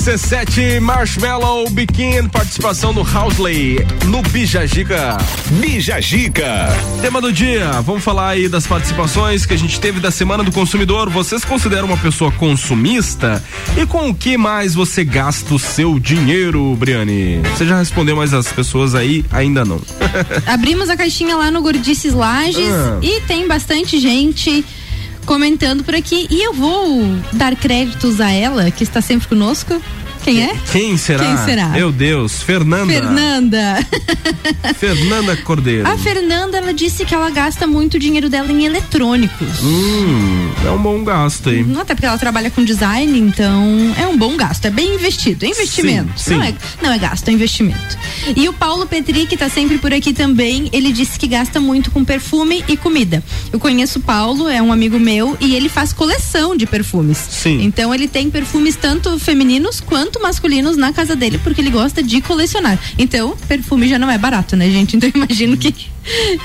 [0.08, 3.76] RC7 Marshmallow Biquin, participação do Housley
[4.06, 5.18] no Bijagica.
[5.60, 6.66] Bijagica.
[7.02, 10.50] Tema do dia, vamos falar aí das participações que a gente teve da Semana do
[10.50, 11.10] Consumidor.
[11.10, 13.44] Vocês consideram uma pessoa consumista?
[13.76, 17.42] E com o que mais você gasta o seu dinheiro, Briane?
[17.54, 19.78] Você já respondeu, mas as pessoas aí ainda não.
[20.48, 22.98] Abrimos a caixinha lá no Gordices Lages ah.
[23.02, 24.64] e tem bastante gente
[25.28, 26.26] comentando por aqui.
[26.30, 27.04] E eu vou
[27.34, 29.78] dar créditos a ela, que está sempre conosco.
[30.28, 30.54] Quem é?
[30.70, 31.24] Quem será?
[31.24, 31.68] Quem será?
[31.68, 32.92] Meu Deus, Fernanda.
[32.92, 33.86] Fernanda.
[34.76, 35.88] Fernanda Cordeiro.
[35.88, 39.62] A Fernanda, ela disse que ela gasta muito dinheiro dela em eletrônicos.
[39.62, 41.64] Hum, é um bom gasto aí.
[41.80, 43.64] Até porque ela trabalha com design, então
[43.98, 46.12] é um bom gasto, é bem investido, é investimento.
[46.18, 46.36] Sim, sim.
[46.36, 47.96] Não, é, não é gasto, é investimento.
[48.36, 51.90] E o Paulo Petri, que tá sempre por aqui também, ele disse que gasta muito
[51.90, 53.24] com perfume e comida.
[53.50, 57.16] Eu conheço o Paulo, é um amigo meu, e ele faz coleção de perfumes.
[57.16, 57.62] Sim.
[57.62, 62.20] Então ele tem perfumes tanto femininos quanto masculinos na casa dele, porque ele gosta de
[62.20, 62.78] colecionar.
[62.98, 64.96] Então, perfume já não é barato, né, gente?
[64.96, 65.74] Então imagino que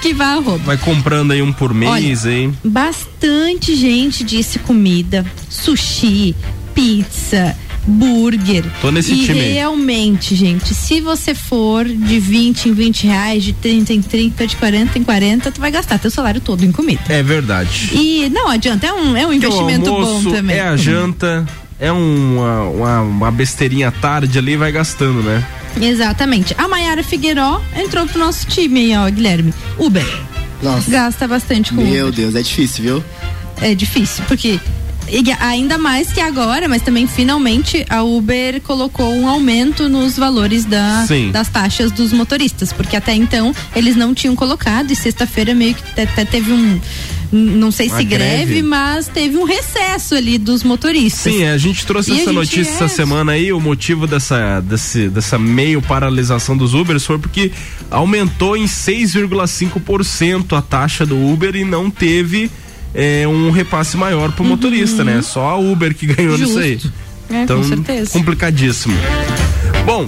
[0.02, 0.58] que vai a roupa.
[0.66, 2.58] Vai comprando aí um por mês, Olha, hein?
[2.64, 6.36] Bastante gente disse comida, sushi,
[6.76, 7.56] pizza,
[7.86, 8.66] burger.
[8.82, 13.54] Tô nesse e time realmente, gente, se você for de 20 em 20 reais, de
[13.54, 17.02] 30 em 30, de 40 em 40, tu vai gastar teu salário todo em comida.
[17.10, 17.90] É verdade.
[17.94, 20.58] E não adianta, é um, é um investimento almoço bom também.
[20.58, 21.45] É a janta,
[21.80, 25.44] é uma, uma, uma besteirinha à tarde ali e vai gastando, né?
[25.80, 26.54] Exatamente.
[26.58, 29.54] A Mayara Figueiró entrou pro nosso time aí, ó, Guilherme.
[29.78, 30.06] Uber.
[30.62, 30.90] Nossa.
[30.90, 32.16] Gasta bastante com Meu Uber.
[32.16, 33.04] Deus, é difícil, viu?
[33.62, 34.60] É difícil, porque
[35.10, 40.66] e ainda mais que agora, mas também finalmente a Uber colocou um aumento nos valores
[40.66, 41.30] da, Sim.
[41.32, 46.02] das taxas dos motoristas, porque até então eles não tinham colocado e sexta-feira meio que
[46.02, 46.80] até teve um
[47.36, 48.62] não sei se greve, greve.
[48.62, 51.34] mas teve um recesso ali dos motoristas.
[51.34, 53.52] Sim, a gente trouxe E essa gente notícia é- essa semana aí.
[53.52, 57.52] O motivo dessa, desse, dessa meio paralisação dos Ubers foi porque
[57.90, 62.52] aumentou em 6,5% a taxa do Uber e não teve
[62.94, 65.22] é, um repasse maior pro motorista, né?
[65.24, 66.80] Só a Uber que ganhou nisso aí.
[67.30, 67.36] Uhum.
[67.38, 68.12] É, então, com certeza.
[68.12, 68.96] complicadíssimo.
[69.86, 70.06] Bom,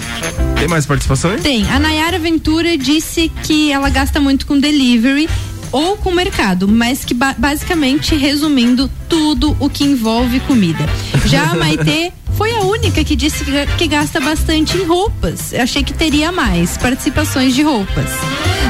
[0.60, 1.42] tem mais participação aí?
[1.42, 1.68] Tem.
[1.70, 5.28] A Nayara Ventura disse que ela gasta muito com delivery
[5.76, 10.88] ou com mercado, mas que ba- basicamente resumindo tudo o que envolve comida.
[11.26, 15.52] Já a Maitê foi a única que disse que, ga- que gasta bastante em roupas.
[15.52, 18.06] Eu achei que teria mais participações de roupas.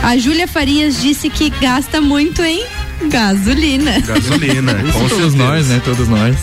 [0.02, 2.66] A Júlia Farias disse que gasta muito em
[3.08, 4.00] gasolina.
[4.00, 5.80] Gasolina, com Todos nós, né?
[5.86, 6.36] Todos nós.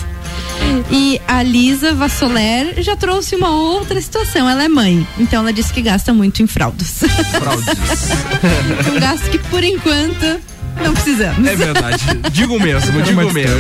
[0.93, 4.49] E a Lisa Vassoler já trouxe uma outra situação.
[4.49, 7.01] Ela é mãe, então ela disse que gasta muito em fraldas.
[8.95, 10.41] um gasto que por enquanto
[10.81, 11.47] não precisamos.
[11.47, 12.05] É verdade.
[12.33, 13.59] Digo mesmo, digo Mas mesmo.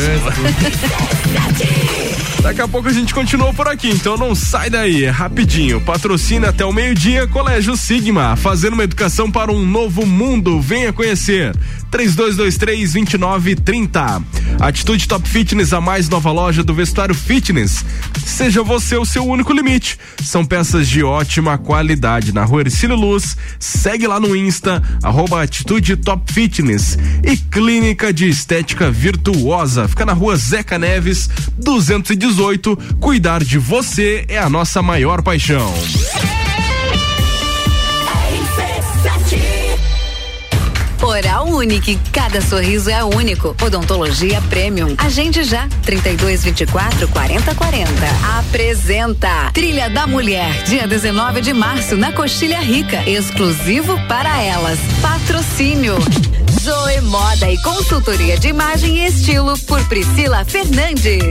[2.42, 5.80] Daqui a pouco a gente continua por aqui, então não sai daí, é rapidinho.
[5.80, 10.60] Patrocina até o meio-dia Colégio Sigma, fazendo uma educação para um novo mundo.
[10.60, 11.54] Venha conhecer.
[11.92, 14.22] 3223-2930.
[14.58, 17.84] Atitude Top Fitness, a mais nova loja do vestuário fitness.
[18.24, 19.98] Seja você o seu único limite.
[20.24, 22.32] São peças de ótima qualidade.
[22.32, 26.96] Na rua Ercílio Luz, segue lá no Insta, arroba Atitude Top Fitness.
[27.22, 29.86] E Clínica de Estética Virtuosa.
[29.86, 31.28] Fica na rua Zeca Neves,
[31.58, 32.74] 218.
[32.98, 35.70] Cuidar de você é a nossa maior paixão.
[41.22, 43.54] Oral Unique, cada sorriso é único.
[43.62, 44.92] Odontologia Premium.
[44.98, 47.90] Agende já, 32 24 40 40.
[48.38, 53.08] Apresenta Trilha da Mulher, dia 19 de março, na Coxilha Rica.
[53.08, 54.80] Exclusivo para elas.
[55.00, 55.94] Patrocínio.
[56.60, 61.22] Zoe Moda e Consultoria de Imagem e Estilo por Priscila Fernandes.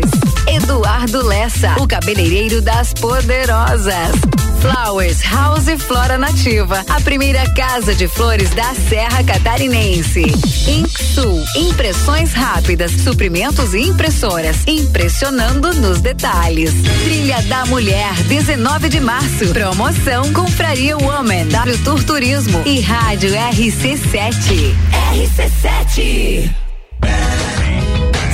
[0.47, 4.40] Eduardo Lessa, o cabeleireiro das poderosas.
[4.61, 10.21] Flowers House e Flora Nativa, a primeira casa de flores da Serra Catarinense.
[10.67, 16.71] Inksul, impressões rápidas, suprimentos e impressoras, impressionando nos detalhes.
[17.03, 19.47] Trilha da Mulher, 19 de março.
[19.47, 24.75] Promoção Confraria Woman, W Tour Turismo e Rádio RC7.
[25.11, 26.51] RC7.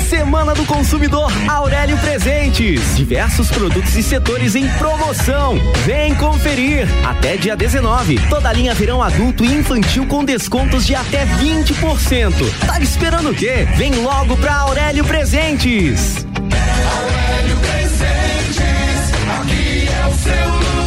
[0.10, 2.96] Semana do Consumidor Aurélio Presentes.
[2.96, 5.58] Diversos produtos e setores em promoção.
[5.86, 6.88] Vem conferir.
[7.06, 8.18] Até dia 19.
[8.30, 12.34] Toda linha verão adulto e infantil com descontos de até 20%.
[12.66, 13.68] Tá esperando o quê?
[13.76, 16.26] Vem logo pra Aurélio Presentes.
[16.26, 19.12] Aurélio Presentes,
[19.42, 20.87] aqui é o seu lugar.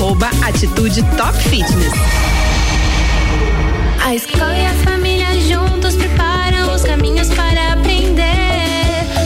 [0.01, 1.93] Atitude Top Fitness.
[4.03, 8.25] A escola e a família juntos preparam os caminhos para aprender.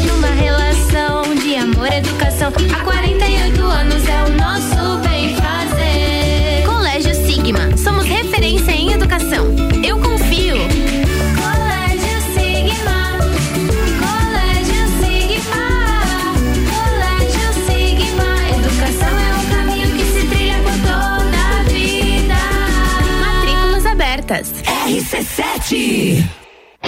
[0.05, 6.65] Numa relação de amor e educação, há 48 anos é o nosso bem fazer.
[6.65, 9.74] Colégio Sigma, somos referência em educação.
[24.85, 26.44] RC7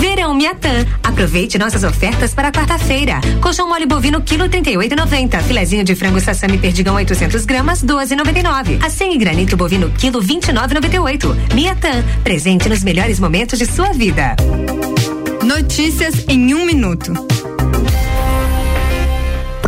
[0.00, 0.86] Verão Miatã.
[1.02, 3.20] Aproveite nossas ofertas para quarta-feira.
[3.42, 5.42] Colchão mole bovino quilo 38,90.
[5.42, 8.82] Filezinho de frango sassami perdigão 800 gramas 12,99.
[8.82, 11.54] Acém e granito bovino quilo 29,98.
[11.54, 12.02] Miatã.
[12.24, 14.34] Presente nos melhores momentos de sua vida.
[15.44, 17.12] Notícias em um minuto.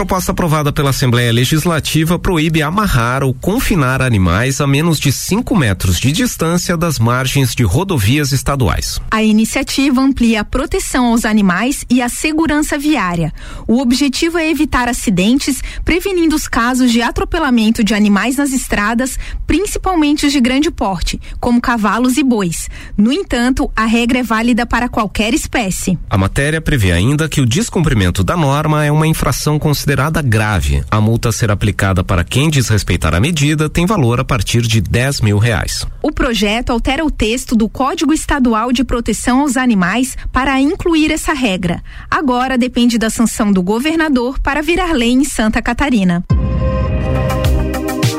[0.02, 6.00] Proposta aprovada pela Assembleia Legislativa proíbe amarrar ou confinar animais a menos de 5 metros
[6.00, 9.00] de distância das margens de rodovias estaduais.
[9.12, 13.32] A iniciativa amplia a proteção aos animais e a segurança viária.
[13.68, 19.16] O objetivo é evitar acidentes, prevenindo os casos de atropelamento de animais nas estradas,
[19.46, 22.68] principalmente os de grande porte, como cavalos e bois.
[22.98, 25.96] No entanto, a regra é válida para qualquer espécie.
[26.10, 29.91] A matéria prevê ainda que o descumprimento da norma é uma infração considerada
[30.22, 30.84] grave.
[30.90, 34.80] A multa a ser aplicada para quem desrespeitar a medida tem valor a partir de
[34.80, 35.86] 10 mil reais.
[36.02, 41.32] O projeto altera o texto do Código Estadual de Proteção aos Animais para incluir essa
[41.32, 41.82] regra.
[42.10, 46.24] Agora depende da sanção do governador para virar lei em Santa Catarina.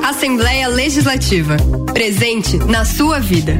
[0.03, 1.57] Assembleia Legislativa.
[1.93, 3.59] Presente na sua vida.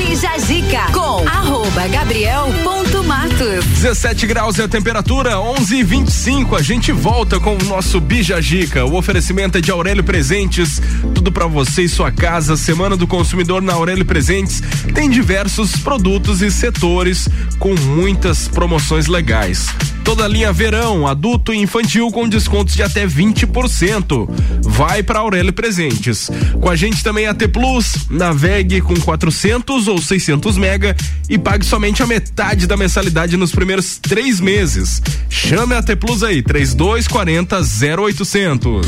[0.00, 3.64] Bija Zica com arroba Gabriel ponto Matos.
[3.66, 8.40] 17 graus é a temperatura, 11 e 25 A gente volta com o nosso Bija
[8.40, 8.86] Gica.
[8.86, 10.80] O oferecimento é de Aurélio Presentes.
[11.14, 12.56] Tudo para você e sua casa.
[12.56, 14.62] Semana do Consumidor na Aurélio Presentes
[14.94, 17.28] tem diversos produtos e setores
[17.58, 19.66] com muitas promoções legais.
[20.04, 24.28] Toda linha verão, adulto e infantil com descontos de até 20%.
[24.62, 26.30] Vai para Aurélio Presentes.
[26.60, 30.96] Com a gente também a T Plus, navegue com 400 ou 600 mega
[31.28, 35.02] e pague somente a metade da mensalidade nos primeiros três meses.
[35.28, 37.60] Chame a T Plus aí, 3240
[38.02, 38.86] 0800.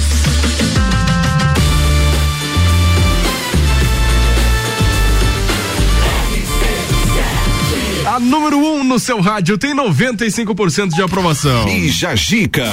[8.22, 11.64] Número 1 um no seu rádio tem 95% de aprovação.
[11.64, 12.66] Bija Gica.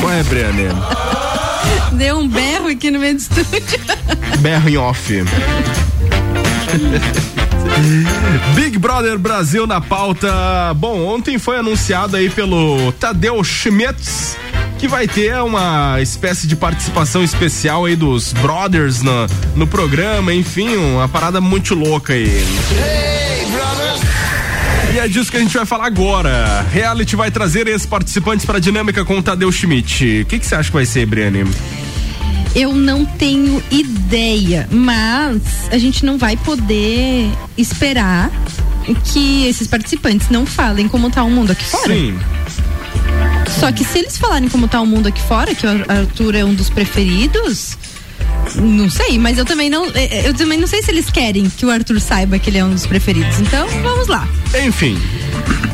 [0.00, 0.68] Qual é, Briane?
[1.92, 3.80] Deu um berro aqui no meio do estúdio.
[4.38, 5.24] Berro em off.
[8.54, 10.74] Big Brother Brasil na pauta.
[10.74, 14.36] Bom, ontem foi anunciado aí pelo Tadeu Schmitz
[14.78, 20.76] que vai ter uma espécie de participação especial aí dos Brothers no, no programa, enfim,
[20.76, 22.44] uma parada muito louca aí.
[24.96, 26.64] E é disso que a gente vai falar agora.
[26.72, 30.22] Reality vai trazer esses participantes para a dinâmica com o Tadeu Schmidt.
[30.22, 31.44] O que que você acha que vai ser, Briane?
[32.54, 38.30] Eu não tenho ideia, mas a gente não vai poder esperar
[39.12, 41.92] que esses participantes não falem como tá o mundo aqui fora.
[41.92, 42.18] Sim.
[43.60, 46.42] Só que se eles falarem como tá o mundo aqui fora, que o Arthur é
[46.42, 47.76] um dos preferidos,
[48.54, 51.70] não sei, mas eu também não, eu também não sei se eles querem que o
[51.70, 53.40] Arthur saiba que ele é um dos preferidos.
[53.40, 54.26] Então, vamos lá.
[54.66, 54.98] Enfim,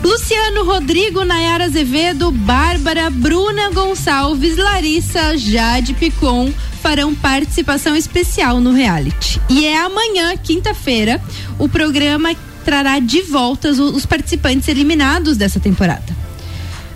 [0.02, 9.40] Luciano Rodrigo, Nayara Azevedo, Bárbara, Bruna Gonçalves, Larissa, Jade Picon farão participação especial no reality.
[9.48, 11.22] E é amanhã, quinta-feira,
[11.58, 12.34] o programa
[12.64, 16.16] trará de volta os participantes eliminados dessa temporada.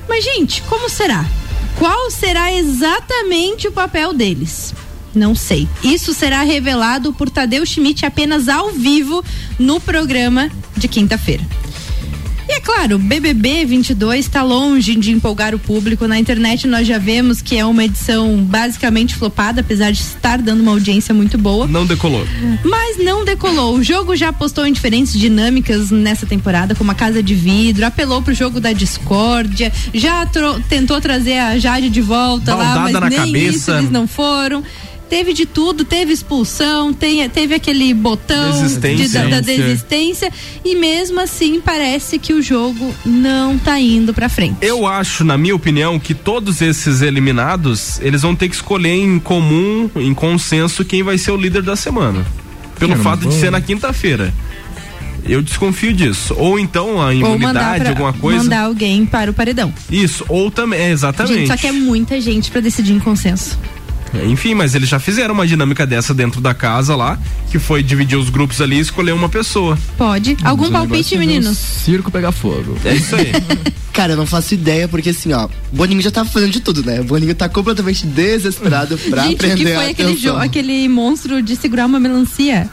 [0.08, 1.24] Mas, gente, como será?
[1.78, 4.74] Qual será exatamente o papel deles?
[5.16, 5.66] Não sei.
[5.82, 9.24] Isso será revelado por Tadeu Schmidt apenas ao vivo
[9.58, 11.42] no programa de quinta-feira.
[12.48, 16.06] E é claro, BBB 22 está longe de empolgar o público.
[16.06, 20.60] Na internet nós já vemos que é uma edição basicamente flopada, apesar de estar dando
[20.60, 21.66] uma audiência muito boa.
[21.66, 22.24] Não decolou.
[22.64, 23.74] Mas não decolou.
[23.74, 28.22] O jogo já apostou em diferentes dinâmicas nessa temporada, como a casa de vidro, apelou
[28.22, 30.24] pro jogo da discórdia, já
[30.68, 33.56] tentou trazer a Jade de volta Baldada lá, mas nem cabeça.
[33.56, 34.62] isso eles não foram
[35.08, 40.30] teve de tudo, teve expulsão, tem, teve aquele botão de, da, da, desistência
[40.64, 44.58] e mesmo assim parece que o jogo não tá indo para frente.
[44.60, 49.18] Eu acho, na minha opinião, que todos esses eliminados, eles vão ter que escolher em
[49.18, 52.24] comum, em consenso quem vai ser o líder da semana.
[52.78, 54.32] Pelo fato de ser na quinta-feira.
[55.28, 56.34] Eu desconfio disso.
[56.38, 58.44] Ou então a imunidade, pra, alguma coisa.
[58.44, 59.72] Mandar alguém para o paredão.
[59.90, 61.38] Isso, ou também, é, exatamente.
[61.38, 63.58] Gente, só que é muita gente para decidir em consenso.
[64.28, 67.18] Enfim, mas eles já fizeram uma dinâmica dessa dentro da casa lá,
[67.50, 69.78] que foi dividir os grupos ali e escolher uma pessoa.
[69.98, 70.36] Pode.
[70.42, 71.56] Algum palpite, meninos?
[71.58, 72.78] Circo pegar fogo.
[72.84, 73.32] É isso aí.
[73.92, 77.00] Cara, eu não faço ideia, porque assim, ó, Boninho já tava fazendo de tudo, né?
[77.00, 81.56] O Boninho tá completamente desesperado pra Gente, aprender que foi aquele, jo- aquele monstro de
[81.56, 82.68] segurar uma melancia?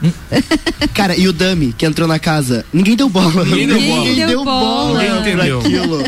[0.92, 3.42] Cara, e o Dami, que entrou na casa, ninguém deu bola.
[3.44, 4.04] Ninguém deu bola.
[4.04, 5.02] Ninguém deu bola.
[5.02, 5.60] Ninguém entendeu.
[5.60, 6.04] aquilo.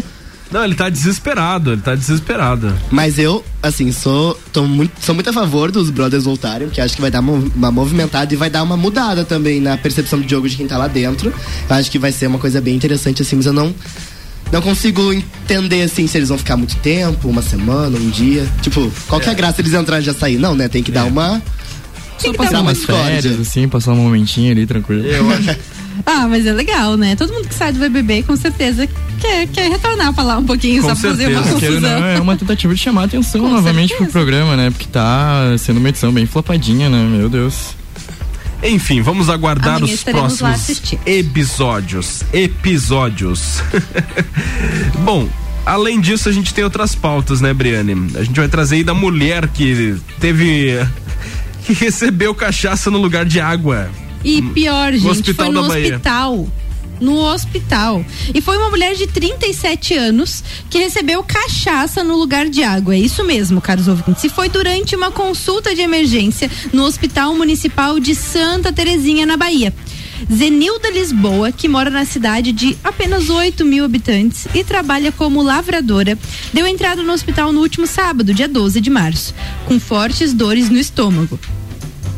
[0.51, 2.73] Não, ele tá desesperado, ele tá desesperado.
[2.91, 6.95] Mas eu, assim, sou, tô muito, sou muito a favor dos brothers voltarem, porque acho
[6.95, 10.49] que vai dar uma, movimentada e vai dar uma mudada também na percepção do jogo
[10.49, 11.33] de quem tá lá dentro.
[11.69, 13.75] Eu acho que vai ser uma coisa bem interessante, assim, mas eu não.
[14.53, 18.47] Não consigo entender, assim, se eles vão ficar muito tempo, uma semana, um dia.
[18.63, 20.39] Tipo, qual que é a graça eles entrarem e já sair?
[20.39, 20.69] Não, né?
[20.69, 20.95] Tem que é.
[20.95, 21.43] dar uma.
[22.19, 25.07] Só passar umas férias, assim, passar um momentinho ali, tranquilo.
[25.07, 25.51] Eu acho.
[26.07, 27.15] ah, mas é legal, né?
[27.17, 28.89] Todo mundo que sai do BBB, com certeza,
[29.21, 31.23] quer, quer retornar pra lá um pouquinho, com só certeza.
[31.23, 31.81] fazer uma confusão.
[31.81, 34.11] Não, é uma tentativa de chamar a atenção com novamente certeza.
[34.11, 34.71] pro programa, né?
[34.71, 37.03] Porque tá sendo uma edição bem flopadinha, né?
[37.05, 37.77] Meu Deus.
[38.63, 42.23] Enfim, vamos aguardar Amanhã os próximos episódios.
[42.33, 43.63] Episódios.
[45.05, 45.29] Bom,
[45.65, 48.11] além disso, a gente tem outras pautas, né, Briane?
[48.17, 50.79] A gente vai trazer aí da mulher que teve.
[51.67, 53.91] Que recebeu cachaça no lugar de água.
[54.25, 56.49] E pior, gente, foi no hospital
[57.01, 58.05] no hospital.
[58.35, 62.95] E foi uma mulher de 37 anos que recebeu cachaça no lugar de água.
[62.95, 64.25] É isso mesmo, caros ouvintes.
[64.25, 69.75] E foi durante uma consulta de emergência no Hospital Municipal de Santa Terezinha, na Bahia.
[70.33, 76.19] Zenilda Lisboa, que mora na cidade de apenas 8 mil habitantes e trabalha como lavradora,
[76.55, 79.35] deu entrada no hospital no último sábado, dia 12 de março,
[79.67, 81.39] com fortes dores no estômago.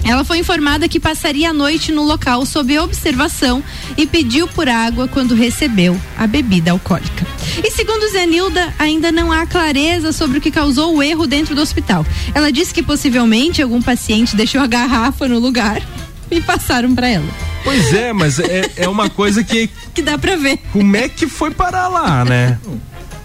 [0.09, 3.63] Ela foi informada que passaria a noite no local sob observação
[3.95, 7.27] e pediu por água quando recebeu a bebida alcoólica.
[7.63, 11.61] E segundo Zenilda, ainda não há clareza sobre o que causou o erro dentro do
[11.61, 12.07] hospital.
[12.35, 15.83] Ela disse que possivelmente algum paciente deixou a garrafa no lugar
[16.31, 17.29] e passaram para ela.
[17.63, 19.69] Pois é, mas é, é uma coisa que.
[19.93, 20.59] que dá pra ver.
[20.73, 22.59] Como é que foi parar lá, né?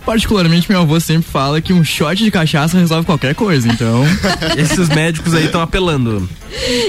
[0.05, 4.03] Particularmente, meu avô sempre fala que um shot de cachaça resolve qualquer coisa, então.
[4.57, 6.29] Esses médicos aí estão apelando.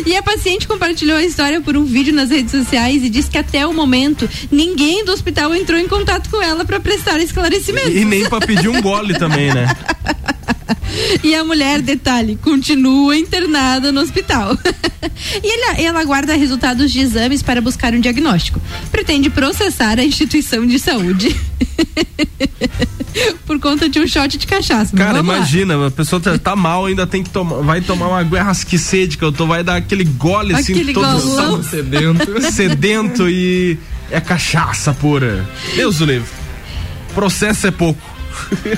[0.05, 3.39] E a paciente compartilhou a história por um vídeo nas redes sociais e disse que
[3.39, 7.95] até o momento ninguém do hospital entrou em contato com ela para prestar esclarecimentos.
[7.95, 9.69] E, e nem para pedir um gole também, né?
[11.23, 14.57] E a mulher, detalhe, continua internada no hospital.
[15.43, 18.61] e ela, ela aguarda resultados de exames para buscar um diagnóstico.
[18.91, 21.35] Pretende processar a instituição de saúde.
[23.47, 24.97] Por conta de um shot de cachaça.
[24.97, 25.87] Cara, imagina, lá.
[25.89, 29.17] a pessoa tá, tá, mal, ainda tem que tomar, vai tomar uma guerra que sede,
[29.17, 32.43] que eu tô, vai dar aquele gole assim, aquele todo sedento.
[32.53, 33.79] sedento e
[34.11, 35.45] é cachaça pura.
[35.75, 36.29] Deus o livre.
[37.15, 38.14] Processo é pouco.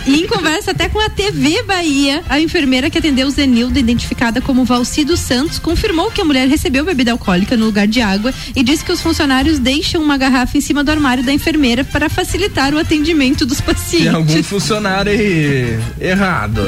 [0.07, 4.41] E em conversa até com a TV Bahia, a enfermeira que atendeu o Zenildo, identificada
[4.41, 8.63] como Valcido Santos, confirmou que a mulher recebeu bebida alcoólica no lugar de água e
[8.63, 12.75] disse que os funcionários deixam uma garrafa em cima do armário da enfermeira para facilitar
[12.75, 14.07] o atendimento dos pacientes.
[14.07, 16.63] Tem algum funcionário aí errado.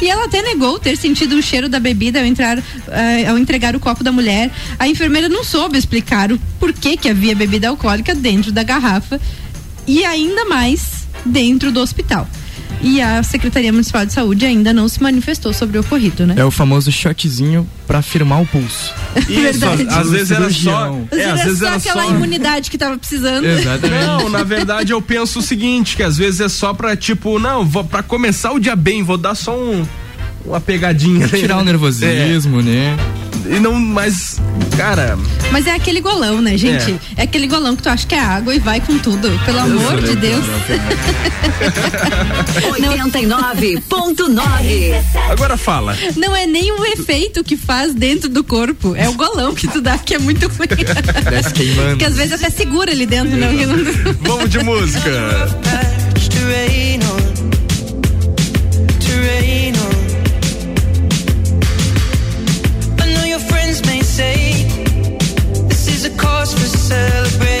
[0.00, 2.62] E ela até negou ter sentido o cheiro da bebida ao entrar, uh,
[3.30, 4.50] ao entregar o copo da mulher.
[4.78, 9.20] A enfermeira não soube explicar o porquê que havia bebida alcoólica dentro da garrafa
[9.86, 10.93] e ainda mais
[11.24, 12.28] dentro do hospital.
[12.82, 16.34] e a Secretaria Municipal de Saúde ainda não se manifestou sobre o ocorrido, né?
[16.36, 18.92] É o famoso shotzinho para firmar o pulso.
[19.28, 20.98] Isso, às vezes era só.
[21.10, 23.44] É, às vezes era só aquela imunidade que tava precisando.
[23.46, 24.04] Exatamente.
[24.04, 27.64] Não, na verdade eu penso o seguinte, que às vezes é só pra, tipo, não,
[27.64, 29.86] vou, pra começar o dia bem, vou dar só um
[30.44, 31.26] uma pegadinha.
[31.28, 32.62] Tirar o nervosismo, é.
[32.62, 32.96] né?
[33.46, 34.40] E não, mas,
[34.76, 35.18] cara.
[35.52, 36.92] Mas é aquele golão, né, gente?
[37.16, 37.22] É.
[37.22, 39.30] é, aquele golão que tu acha que é água e vai com tudo.
[39.44, 40.44] Pelo amor de Deus.
[42.72, 45.02] 89.9.
[45.30, 45.96] Agora fala.
[46.16, 49.80] Não é nem o efeito que faz dentro do corpo, é o golão que tu
[49.80, 50.68] dá, que é muito ruim.
[51.28, 51.98] Desce queimando.
[51.98, 53.50] Que às vezes até segura ali dentro, né?
[54.22, 55.10] Vamos de música.
[66.84, 67.53] celebrate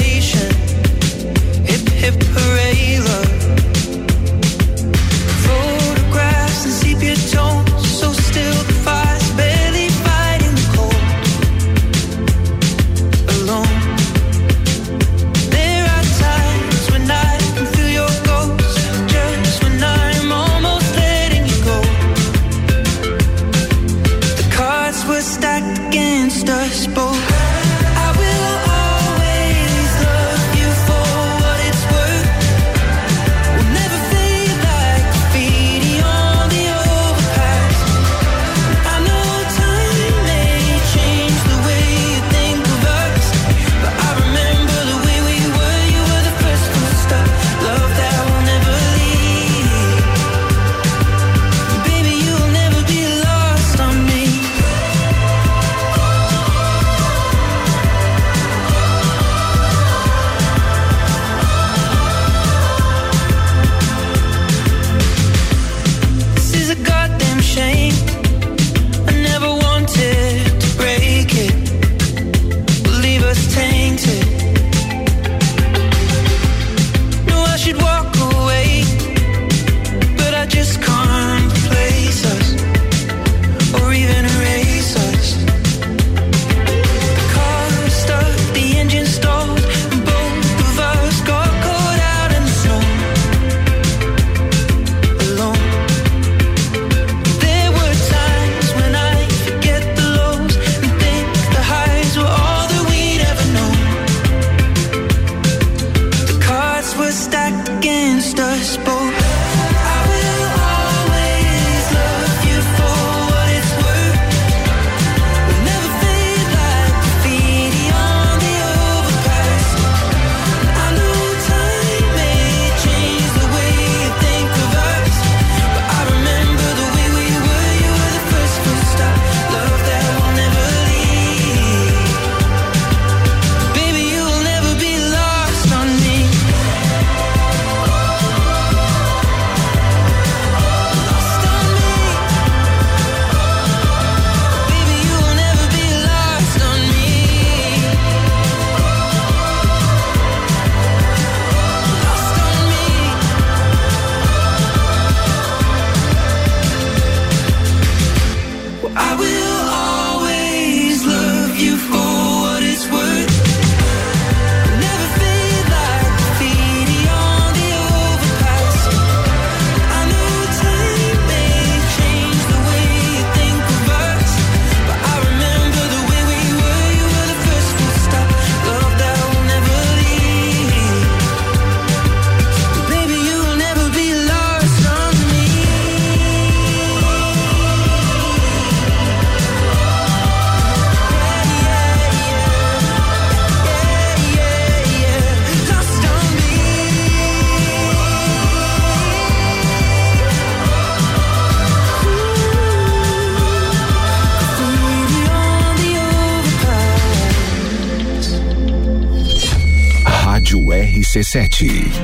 [211.24, 212.03] RC7.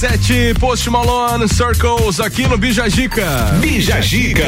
[0.00, 3.22] RC7 Post Malone Circles aqui no Bijagica.
[3.60, 4.46] Bijagica.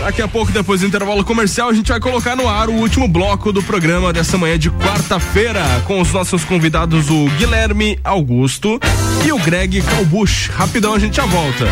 [0.00, 3.06] Daqui a pouco, depois do intervalo comercial, a gente vai colocar no ar o último
[3.06, 8.80] bloco do programa dessa manhã de quarta-feira, com os nossos convidados, o Guilherme Augusto
[9.24, 10.48] e o Greg Calbush.
[10.48, 11.68] Rapidão, a gente já volta.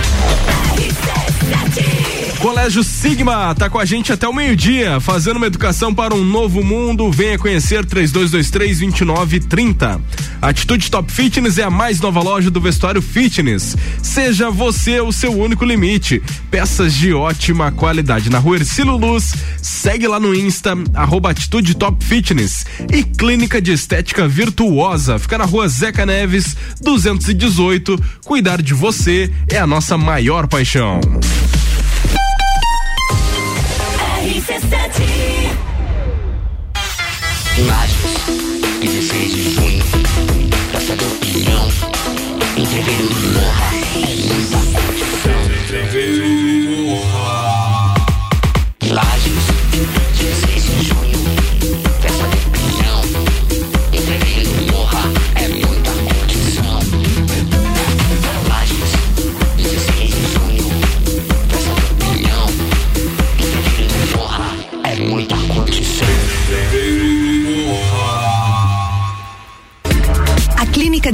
[2.43, 6.63] Colégio Sigma tá com a gente até o meio-dia, fazendo uma educação para um novo
[6.63, 7.09] mundo.
[7.11, 10.01] Venha conhecer 3223 2930.
[10.43, 13.77] Atitude Top Fitness é a mais nova loja do vestuário fitness.
[14.03, 16.21] Seja você o seu único limite.
[16.51, 19.33] Peças de ótima qualidade na rua Ercilo Luz.
[19.63, 22.67] Segue lá no Insta, arroba Atitude Top Fitness.
[22.93, 25.17] E Clínica de Estética Virtuosa.
[25.17, 27.97] Fica na rua Zeca Neves, 218.
[28.25, 31.01] Cuidar de você é a nossa maior paixão.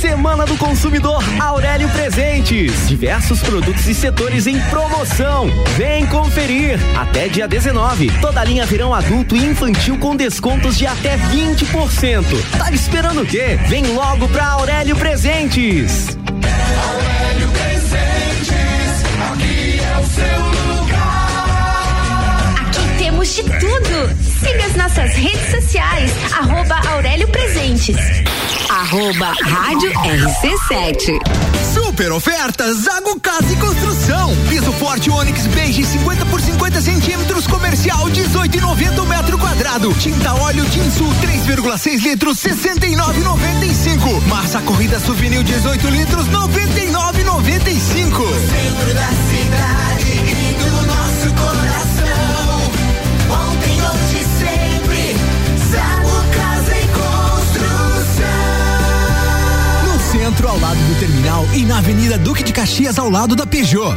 [0.00, 2.88] Semana do Consumidor Aurélio Presentes.
[2.88, 5.46] Diversos produtos e setores em promoção.
[5.76, 6.78] Vem conferir.
[6.98, 8.10] Até dia 19.
[8.18, 12.24] Toda linha verão adulto e infantil com descontos de até 20%.
[12.56, 13.58] Tá esperando o quê?
[13.68, 16.16] Vem logo pra Aurélio Presentes.
[16.16, 20.49] Aurélio Presentes, aqui é o seu
[23.20, 24.16] temos de tudo.
[24.40, 27.96] Siga as nossas redes sociais, arroba Aurélio Presentes.
[28.68, 31.18] Arroba Rádio RC7.
[31.74, 34.34] Super ofertas Zago Casa e Construção.
[34.48, 39.92] Piso forte Onix Beige 50 por 50 centímetros comercial 18,90 metro quadrado.
[39.94, 41.12] Tinta óleo Tinsul
[41.46, 44.20] 3,6 litros 69,95.
[44.28, 48.24] Massa corrida Souvenir 18 litros 99,95.
[48.48, 49.99] Centro da cidade
[61.00, 63.96] terminal e na Avenida Duque de Caxias, ao lado da Peugeot.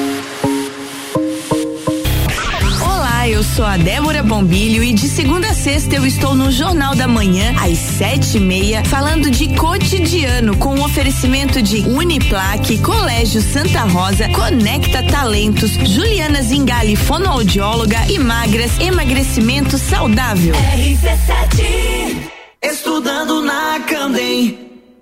[3.31, 7.07] Eu sou a Débora Bombilho e de segunda a sexta eu estou no Jornal da
[7.07, 13.83] Manhã, às sete e meia, falando de cotidiano, com um oferecimento de Uniplaque, Colégio Santa
[13.83, 20.53] Rosa, Conecta Talentos, Juliana Zingali, fonoaudióloga e magras, emagrecimento saudável.
[20.53, 22.17] RC7
[22.61, 24.59] Estudando na Candem.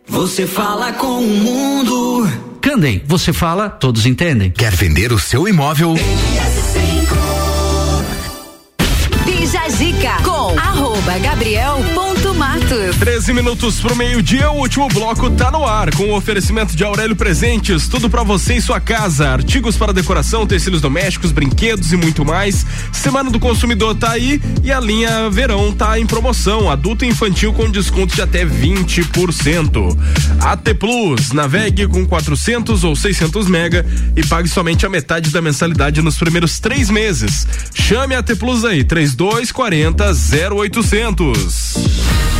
[0.07, 2.27] Você fala com o mundo.
[2.61, 4.51] Candem, você fala, todos entendem.
[4.51, 5.95] Quer vender o seu imóvel?
[9.49, 11.17] Bija Zica com arroba
[12.69, 12.99] Gabriel.matos.
[12.99, 17.15] 13 minutos pro meio-dia, o último bloco tá no ar, com o oferecimento de Aurélio
[17.15, 22.23] Presentes, tudo pra você e sua casa, artigos para decoração, tecidos domésticos, brinquedos e muito
[22.23, 22.65] mais.
[22.91, 27.51] Semana do consumidor tá aí e a linha verão tá em promoção, adulto e infantil
[27.53, 29.97] com desconto de até 20%.
[30.39, 33.85] AT Plus, navegue com 400 ou 600 mega
[34.15, 37.47] e pague somente a metade da mensalidade nos primeiros três meses.
[37.73, 40.13] Chame a AT Plus aí, 3240
[40.55, 42.38] 0800.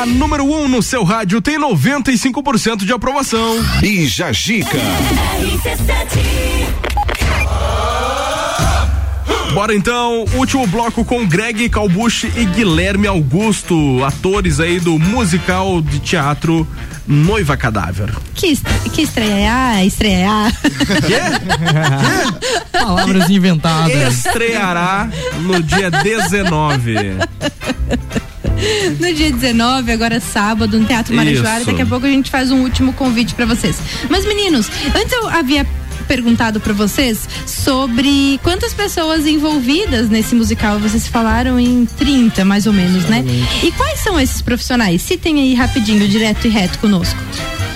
[0.00, 3.56] A número 1 um no seu rádio tem 95% de aprovação.
[3.82, 4.78] E Jajica.
[9.58, 15.98] Bora então, último bloco com Greg Calbucci e Guilherme Augusto, atores aí do musical de
[15.98, 16.64] teatro
[17.04, 18.14] Noiva Cadáver.
[18.36, 18.56] Que,
[18.92, 20.30] que estreia, estreia.
[22.70, 24.26] Palavras inventadas.
[24.26, 25.10] Estreará
[25.40, 26.94] no dia 19.
[29.00, 31.64] No dia 19, agora sábado, no Teatro Marajoara.
[31.64, 33.76] Daqui a pouco a gente faz um último convite para vocês.
[34.08, 35.66] Mas meninos, antes eu havia
[36.08, 40.78] perguntado para vocês sobre quantas pessoas envolvidas nesse musical.
[40.78, 43.24] Vocês falaram em 30, mais ou menos, né?
[43.62, 45.02] E quais são esses profissionais?
[45.02, 47.18] Citem aí rapidinho, direto e reto conosco.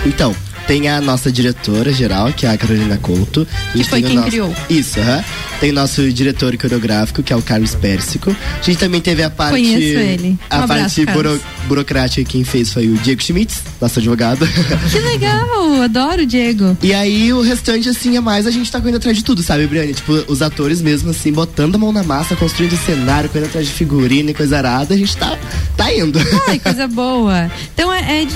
[0.05, 0.35] Então,
[0.67, 3.47] tem a nossa diretora geral, que é a Carolina Couto.
[3.73, 4.29] Que foi quem nosso...
[4.29, 4.55] criou.
[4.69, 5.17] Isso, aham.
[5.17, 5.52] Uh -huh.
[5.63, 8.35] Tem o nosso diretor coreográfico, que é o Carlos Pérsico.
[8.59, 9.51] A gente também teve a parte.
[9.51, 10.31] Conheço ele.
[10.31, 14.45] Um a abraço, parte buro, burocrática quem fez foi o Diego Schmitz, nosso advogado.
[14.91, 16.77] Que legal, adoro o Diego.
[16.83, 19.65] E aí o restante, assim, é mais a gente tá correndo atrás de tudo, sabe,
[19.65, 19.93] Briane?
[19.93, 23.71] Tipo, os atores mesmo, assim, botando a mão na massa, construindo cenário, correndo atrás de
[23.71, 25.37] figurino e coisa arada, a gente tá,
[25.77, 26.19] tá indo.
[26.49, 27.49] Ai, coisa boa.
[27.73, 28.27] Então é, é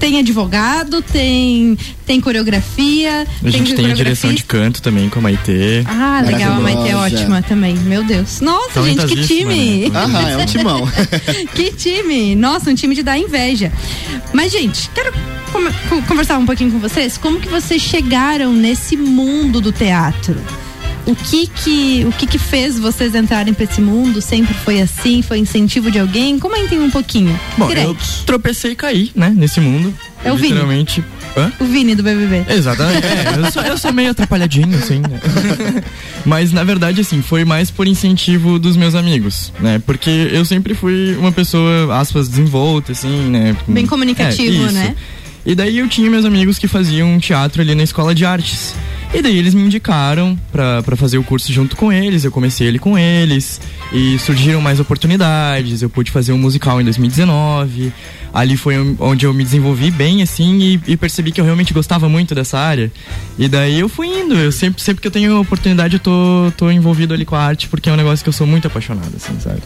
[0.00, 3.24] tem advogado, tem, tem coreografia.
[3.44, 5.84] A gente tem, tem a direção de canto também com a Maitê.
[5.86, 7.74] Ah, legal, a Maitê é ótima também.
[7.76, 8.40] Meu Deus.
[8.40, 9.88] Nossa, Então, gente, que time!
[9.90, 9.98] né?
[9.98, 10.88] Aham, é um timão.
[11.54, 12.34] que time!
[12.34, 13.72] Nossa, um time de dar inveja.
[14.32, 15.12] Mas, gente, quero
[16.08, 17.16] conversar um pouquinho com vocês.
[17.16, 20.36] Como que vocês chegaram nesse mundo do teatro?
[21.06, 24.20] O que que, o que que fez vocês entrarem pra esse mundo?
[24.20, 25.22] Sempre foi assim?
[25.22, 26.36] Foi incentivo de alguém?
[26.36, 27.38] Comentem um pouquinho.
[27.56, 27.96] Bom, Greg, eu
[28.26, 29.94] tropecei e caí, né, nesse mundo.
[30.28, 30.48] É o Vini.
[30.48, 31.04] Literalmente.
[31.36, 31.52] Hã?
[31.60, 32.44] o Vini do BBB.
[32.48, 33.06] Exatamente.
[33.06, 35.00] É, eu, sou, eu sou meio atrapalhadinho, assim.
[35.00, 35.20] né?
[36.24, 39.80] Mas na verdade, assim, foi mais por incentivo dos meus amigos, né?
[39.84, 43.56] Porque eu sempre fui uma pessoa, aspas, desenvolta, assim, né?
[43.68, 44.96] Bem comunicativo, É, né?
[45.44, 48.74] E daí eu tinha meus amigos que faziam teatro ali na escola de artes.
[49.14, 52.78] E daí eles me indicaram pra fazer o curso junto com eles, eu comecei ele
[52.78, 53.60] com eles,
[53.92, 57.92] e surgiram mais oportunidades, eu pude fazer um musical em 2019.
[58.34, 62.08] Ali foi onde eu me desenvolvi bem, assim, e, e percebi que eu realmente gostava
[62.08, 62.92] muito dessa área.
[63.38, 66.70] E daí eu fui indo, eu sempre, sempre que eu tenho oportunidade eu tô, tô
[66.70, 69.38] envolvido ali com a arte, porque é um negócio que eu sou muito apaixonado, assim,
[69.40, 69.62] sabe?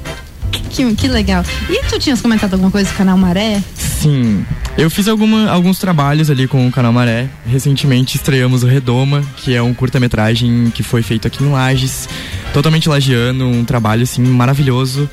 [0.51, 1.45] Que, que legal.
[1.69, 3.63] E tu tinhas comentado alguma coisa do canal Maré?
[3.75, 4.45] Sim,
[4.79, 7.29] eu fiz alguma, alguns trabalhos ali com o Canal Maré.
[7.47, 12.09] Recentemente estreamos o Redoma, que é um curta-metragem que foi feito aqui em Lages,
[12.55, 15.09] totalmente lagiano, um trabalho assim maravilhoso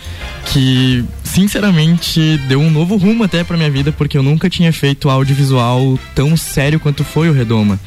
[0.46, 5.10] que sinceramente deu um novo rumo até pra minha vida, porque eu nunca tinha feito
[5.10, 7.78] audiovisual tão sério quanto foi o Redoma.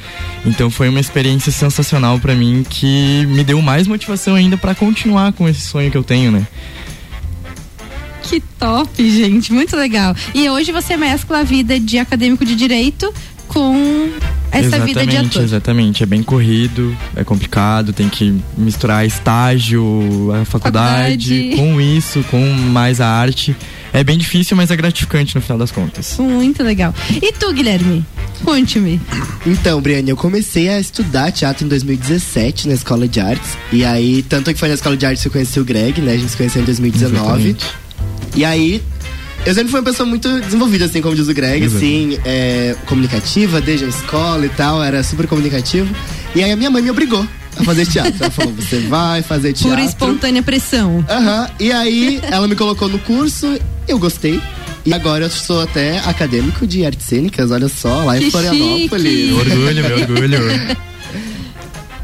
[0.44, 5.32] Então foi uma experiência sensacional pra mim que me deu mais motivação ainda pra continuar
[5.32, 6.46] com esse sonho que eu tenho, né?
[8.30, 9.52] Que top, gente.
[9.52, 10.14] Muito legal.
[10.32, 13.12] E hoje você mescla a vida de acadêmico de direito
[13.48, 14.08] com
[14.52, 15.42] essa vida de exatamente, ator.
[15.42, 16.02] exatamente.
[16.04, 21.56] É bem corrido, é complicado, tem que misturar estágio, a faculdade, Faculdade.
[21.56, 23.56] com isso, com mais a arte.
[23.92, 26.16] É bem difícil, mas é gratificante no final das contas.
[26.20, 26.94] Muito legal.
[27.20, 28.06] E tu, Guilherme?
[28.44, 29.00] Conte-me.
[29.44, 33.58] Então, Briane, eu comecei a estudar teatro em 2017 na escola de artes.
[33.72, 36.12] E aí, tanto que foi na escola de artes que eu conheci o Greg, né?
[36.12, 37.18] A gente se conheceu em 2019.
[37.18, 37.79] Exatamente.
[38.34, 38.82] E aí,
[39.46, 41.76] eu sempre fui uma pessoa muito desenvolvida, assim, como diz o Greg, Exato.
[41.78, 45.94] assim, é, comunicativa, desde a escola e tal, era super comunicativo.
[46.34, 47.26] E aí a minha mãe me obrigou
[47.56, 48.14] a fazer teatro.
[48.20, 49.70] Ela falou, você vai fazer teatro.
[49.70, 51.04] Pura espontânea pressão.
[51.08, 51.48] Aham.
[51.58, 53.58] E aí ela me colocou no curso,
[53.88, 54.40] eu gostei.
[54.84, 59.12] E agora eu sou até acadêmico de artes cênicas, olha só, lá em Que Florianópolis.
[59.12, 59.26] chique.
[59.26, 60.38] Meu orgulho, meu orgulho.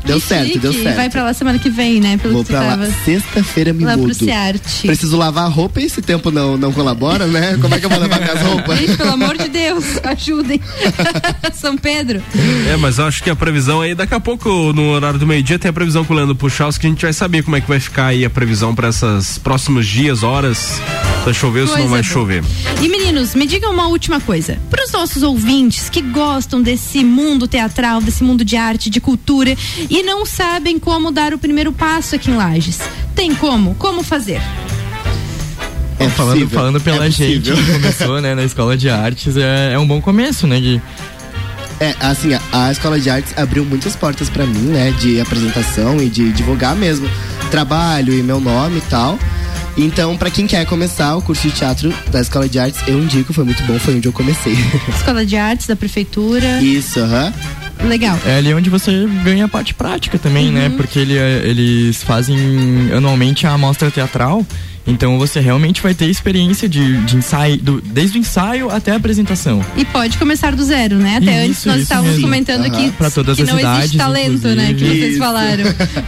[0.06, 0.84] Deu Que certo, deu chique.
[0.84, 0.96] certo.
[0.96, 2.16] Vai pra lá semana que vem, né?
[2.16, 2.70] Pelo Vou que tu pra lá.
[2.70, 2.86] tava.
[3.04, 4.14] Sexta-feira me Lá pro mudo.
[4.14, 4.86] Ciarte.
[4.86, 7.58] Preciso lavar a roupa e esse tempo não, não colabora, né?
[7.60, 8.78] Como é que eu vou levar minhas roupas?
[8.78, 10.60] Gente, pelo amor de Deus, ajudem.
[11.54, 12.22] São Pedro.
[12.72, 15.58] É, mas eu acho que a previsão aí, daqui a pouco, no horário do meio-dia,
[15.58, 17.68] tem a previsão com o Leandro Puxaus, que a gente vai saber como é que
[17.68, 20.80] vai ficar aí a previsão para esses próximos dias, horas.
[21.26, 22.12] Se vai chover ou se não vai boa.
[22.12, 22.44] chover.
[22.80, 24.58] E meninos, me digam uma última coisa.
[24.70, 29.56] Para os nossos ouvintes que gostam desse mundo teatral, desse mundo de arte, de cultura
[29.90, 32.78] e não sabem como dar o primeiro passo aqui em Lages,
[33.14, 33.74] tem como?
[33.74, 34.40] Como fazer?
[35.98, 39.78] É falando, falando pela é gente que começou, né, na escola de artes, é, é
[39.78, 40.80] um bom começo, né, Gui?
[41.80, 44.92] É, assim, a, a escola de artes abriu muitas portas pra mim, né?
[44.92, 47.08] De apresentação e de divulgar mesmo
[47.50, 49.18] trabalho e meu nome e tal.
[49.76, 53.32] Então, pra quem quer começar o curso de teatro da escola de artes, eu indico,
[53.34, 54.54] foi muito bom, foi onde eu comecei.
[54.88, 56.62] Escola de Artes da Prefeitura.
[56.62, 57.32] Isso, aham.
[57.84, 58.18] Legal.
[58.24, 60.72] É ali onde você ganha a parte prática também, né?
[60.74, 62.38] Porque ele, é- eles fazem
[62.96, 64.46] anualmente a amostra teatral
[64.86, 68.96] Então você realmente vai ter experiência de, de ensaio, do, desde o ensaio até a
[68.96, 69.64] apresentação.
[69.76, 71.16] E pode começar do zero, né?
[71.16, 72.22] Até isso, antes nós estávamos mesmo.
[72.22, 72.66] comentando uhum.
[72.66, 74.74] aqui pra todas que as não idades, existe talento, né?
[74.74, 75.18] Que vocês isso.
[75.18, 75.64] falaram.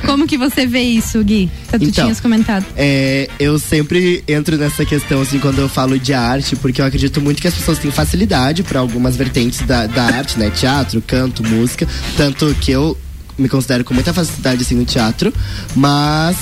[0.06, 1.50] Como que você vê isso, Gui?
[1.70, 2.64] Que tu Então, tinhas comentado.
[2.76, 7.20] É, eu sempre entro nessa questão, assim, quando eu falo de arte, porque eu acredito
[7.20, 10.50] muito que as pessoas têm facilidade para algumas vertentes da, da arte, né?
[10.50, 11.86] Teatro, canto, música.
[12.16, 12.96] Tanto que eu
[13.36, 15.32] me considero com muita facilidade, assim, no teatro.
[15.74, 16.36] Mas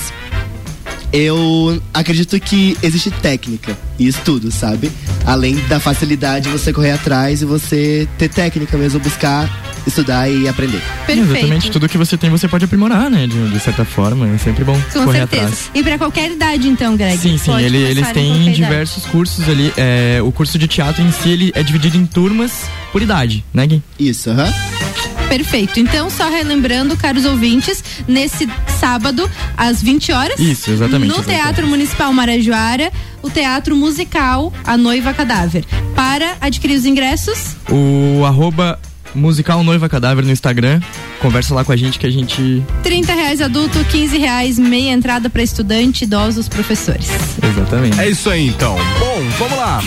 [1.13, 4.91] eu acredito que existe técnica e estudo, sabe?
[5.25, 9.49] Além da facilidade você correr atrás e você ter técnica mesmo, buscar,
[9.87, 10.81] estudar e aprender.
[11.07, 11.31] Perfeito.
[11.33, 13.27] Exatamente, tudo que você tem você pode aprimorar, né?
[13.27, 15.43] De, de certa forma, é sempre bom Com correr certeza.
[15.45, 15.71] atrás.
[15.75, 17.17] E pra qualquer idade, então, Greg?
[17.19, 18.53] Sim, sim, ele- eles têm idade.
[18.57, 19.73] diversos cursos ali.
[19.77, 22.53] é, o curso de teatro em si ele é dividido em turmas
[22.93, 23.83] por idade, né, Gui?
[23.99, 24.53] Isso, aham.
[25.29, 25.81] Perfeito.
[25.81, 28.49] Então, só relembrando, caros ouvintes, nesse
[28.79, 30.39] sábado, às 20 horas.
[30.39, 31.43] Isso, exatamente, No exatamente.
[31.43, 32.93] Teatro Municipal Marajoara,
[33.27, 35.65] o Teatro Musical A Noiva Cadáver.
[35.95, 38.79] Para adquirir os ingressos, O arroba
[39.15, 40.81] musical noiva cadáver no Instagram.
[41.21, 42.63] Conversa lá com a gente que a gente.
[42.83, 47.09] 30 reais adulto, 15 reais meia entrada para estudante, idosos, professores.
[47.43, 47.99] Exatamente.
[47.99, 48.77] É isso aí então.
[48.99, 49.83] Bom, vamos lá.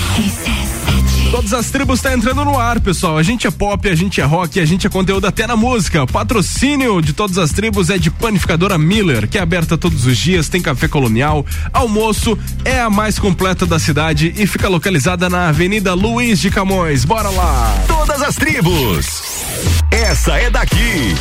[1.31, 3.17] Todas as tribos tá entrando no ar, pessoal.
[3.17, 6.03] A gente é pop, a gente é rock, a gente é conteúdo até na música.
[6.03, 10.17] O patrocínio de todas as tribos é de Panificadora Miller, que é aberta todos os
[10.17, 15.49] dias, tem café colonial, almoço, é a mais completa da cidade e fica localizada na
[15.49, 17.05] Avenida Luiz de Camões.
[17.05, 17.75] Bora lá!
[17.87, 19.45] Todas as tribos.
[19.91, 21.15] Essa é daqui.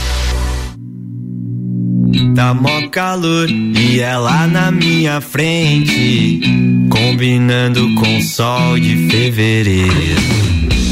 [2.35, 6.41] Tá mó calor e ela na minha frente,
[6.89, 9.93] combinando com sol de fevereiro.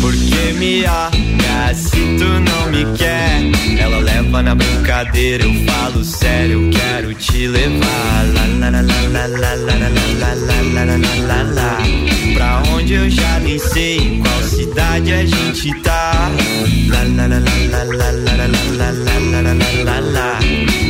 [0.01, 1.27] Porque me olha
[1.75, 3.43] se tu não me quer,
[3.79, 8.27] ela leva na brincadeira, eu falo sério, eu quero te levar.
[12.35, 16.31] Pra onde eu já nem sei, em qual cidade a gente tá.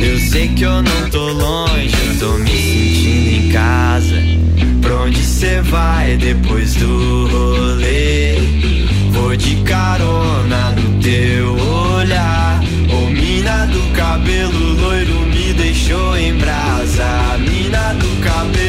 [0.01, 4.37] Eu sei que eu não tô longe, eu tô me sentindo em casa.
[4.87, 8.35] Pra onde cê vai depois do rolê?
[9.11, 12.61] Vou de carona no teu olhar.
[12.89, 17.37] Ô mina do cabelo loiro me deixou em brasa.
[17.37, 18.66] Mina do cabelo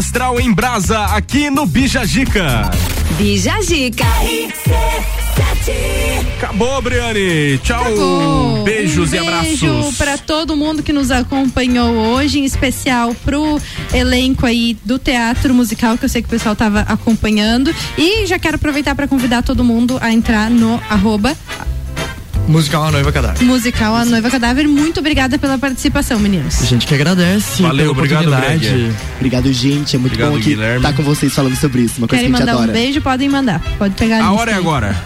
[0.00, 2.70] Astral em Brasa, aqui no Bijagica.
[3.18, 4.06] Bija Gica.
[6.38, 7.58] Acabou, Briane.
[7.58, 7.82] Tchau.
[7.82, 8.64] Acabou.
[8.64, 9.60] Beijos um e abraços.
[9.60, 13.60] Beijo para todo mundo que nos acompanhou hoje, em especial pro
[13.92, 17.70] elenco aí do teatro musical, que eu sei que o pessoal tava acompanhando.
[17.98, 21.36] E já quero aproveitar para convidar todo mundo a entrar no arroba
[22.50, 23.44] Musical A Noiva Cadáver.
[23.44, 24.66] Musical A Noiva Cadáver.
[24.66, 26.60] Muito obrigada pela participação, meninos.
[26.60, 27.62] A gente que agradece.
[27.62, 28.92] Valeu, obrigado, Greg.
[29.16, 29.94] Obrigado, gente.
[29.94, 31.98] É muito obrigado, bom aqui estar tá com vocês falando sobre isso.
[31.98, 32.70] Uma Querem coisa que a gente mandar adora.
[32.70, 33.00] um beijo?
[33.00, 33.62] Podem mandar.
[33.78, 34.96] Pode pegar a, a hora é agora.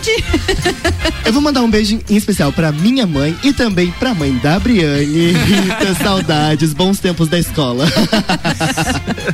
[1.24, 4.58] Eu vou mandar um beijo em especial pra minha mãe e também pra mãe da
[4.58, 5.32] Briane.
[5.32, 7.86] Rita, saudades, bons tempos da escola.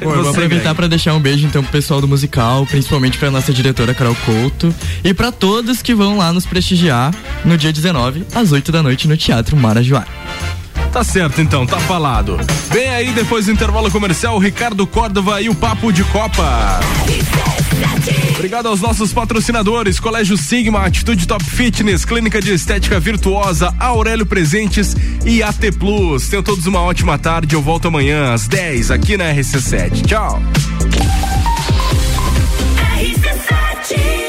[0.03, 3.31] Bom, eu vou aproveitar para deixar um beijo então pro pessoal do musical, principalmente pra
[3.31, 4.75] nossa diretora Carol Couto
[5.05, 7.15] e para todos que vão lá nos prestigiar
[7.45, 10.09] no dia 19, às 8 da noite, no Teatro Marajoara.
[10.93, 12.39] Tá certo então, tá falado.
[12.71, 16.81] Vem aí depois do intervalo comercial, Ricardo Córdova e o Papo de Copa.
[18.35, 24.97] Obrigado aos nossos patrocinadores, Colégio Sigma, Atitude Top Fitness, Clínica de Estética Virtuosa, Aurélio Presentes
[25.25, 26.29] e AT Plus.
[26.29, 30.07] Tenham todos uma ótima tarde, eu volto amanhã às 10 aqui na RC7.
[30.07, 30.43] Tchau.
[32.99, 34.22] RC7